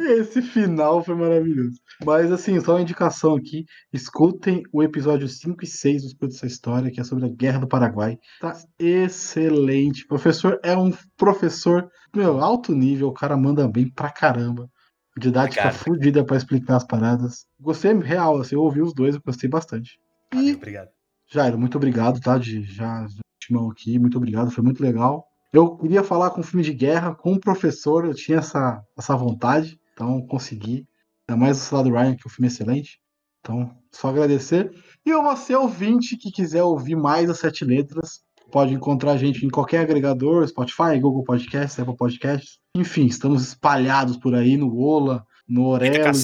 [0.00, 1.78] Esse final foi maravilhoso.
[2.04, 6.46] Mas assim, só uma indicação aqui: escutem o episódio 5 e 6 do Escuta essa
[6.46, 8.18] história, que é sobre a Guerra do Paraguai.
[8.40, 10.02] Tá excelente.
[10.04, 14.68] O professor é um professor, meu, alto nível, o cara manda bem pra caramba.
[15.16, 15.84] Didática Obrigado.
[15.84, 17.46] fodida pra explicar as paradas.
[17.60, 19.96] Gostei real, assim, eu ouvi os dois, eu gostei bastante.
[20.34, 20.88] E, obrigado.
[21.30, 22.38] Jairo, muito obrigado, tá?
[22.38, 23.06] De já
[23.40, 25.26] timão aqui, muito obrigado, foi muito legal.
[25.52, 29.78] Eu queria falar com filme de guerra, com o professor, eu tinha essa, essa vontade,
[29.92, 30.86] então consegui.
[31.28, 32.98] Ainda mais o lado Ryan, que o filme é excelente.
[33.40, 34.70] Então, só agradecer.
[35.04, 38.20] E você, ouvinte, que quiser ouvir mais as sete letras,
[38.50, 42.58] pode encontrar a gente em qualquer agregador, Spotify, Google Podcasts, Apple Podcasts.
[42.76, 46.18] Enfim, estamos espalhados por aí no Ola, no Orelo.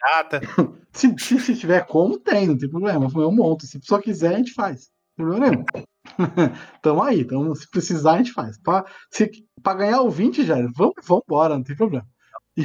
[0.00, 0.40] Pirata.
[0.92, 3.08] Se, se, se, tiver como, tem, não tem problema.
[3.14, 3.64] Eu monto.
[3.64, 4.90] Se só quiser, a gente faz.
[5.16, 5.64] Não tem problema nenhum.
[6.82, 7.24] tamo aí.
[7.24, 8.58] Tamo, se precisar, a gente faz.
[8.58, 9.30] Pra, se,
[9.62, 12.06] pra ganhar o 20, já, vamos, vamos embora, não tem problema.
[12.56, 12.64] E,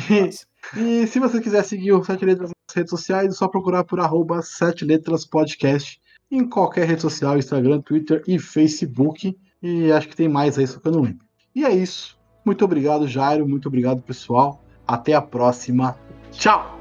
[0.76, 4.00] e se você quiser seguir o Sete Letras nas redes sociais, é só procurar por
[4.00, 6.02] arroba Sete Letras Podcast
[6.32, 9.38] em qualquer rede social, Instagram, Twitter e Facebook.
[9.62, 11.26] E acho que tem mais aí, só que eu não lembro.
[11.54, 12.18] E é isso.
[12.44, 13.48] Muito obrigado, Jairo.
[13.48, 14.62] Muito obrigado, pessoal.
[14.88, 15.98] Até a próxima.
[16.32, 16.75] Tchau!